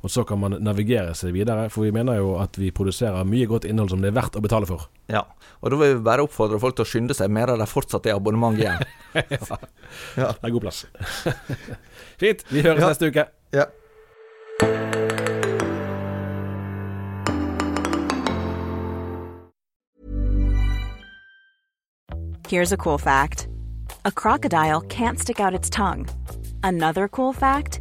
Og 0.04 0.10
så 0.12 0.20
kan 0.28 0.36
man 0.36 0.58
navigere 0.60 1.14
seg 1.16 1.32
videre, 1.32 1.70
for 1.72 1.86
vi 1.86 1.92
mener 1.94 2.18
jo 2.18 2.34
at 2.36 2.58
vi 2.60 2.68
produserer 2.76 3.24
mye 3.24 3.46
godt 3.48 3.64
innhold 3.64 3.94
som 3.94 4.02
det 4.04 4.10
er 4.10 4.18
verdt 4.18 4.36
å 4.36 4.42
betale 4.44 4.68
for. 4.68 4.84
Ja, 5.08 5.22
og 5.64 5.72
da 5.72 5.78
vil 5.80 5.94
vi 5.96 6.04
bare 6.04 6.26
oppfordre 6.26 6.58
folk 6.60 6.76
til 6.76 6.84
å 6.84 6.90
skynde 6.90 7.16
seg 7.16 7.32
mer 7.32 7.54
av 7.54 7.62
det 7.62 7.68
fortsatt 7.70 8.04
er 8.10 8.18
abonnement 8.18 8.58
igjen. 8.60 8.84
ja. 9.14 9.22
ja. 10.20 10.28
Det 10.28 10.44
er 10.44 10.52
god 10.52 10.66
plass. 10.66 10.84
Fint. 12.20 12.44
Vi 12.52 12.66
høres 12.66 12.84
ja. 12.84 12.90
neste 12.92 13.08
uke. 13.08 13.26
Ja. 13.56 13.70
Here's 22.46 22.72
a 22.72 22.76
cool 22.76 22.98
fact. 22.98 23.48
A 24.04 24.12
crocodile 24.12 24.82
can't 24.82 25.18
stick 25.18 25.40
out 25.40 25.54
its 25.54 25.70
tongue. 25.70 26.06
Another 26.62 27.08
cool 27.08 27.32
fact 27.32 27.80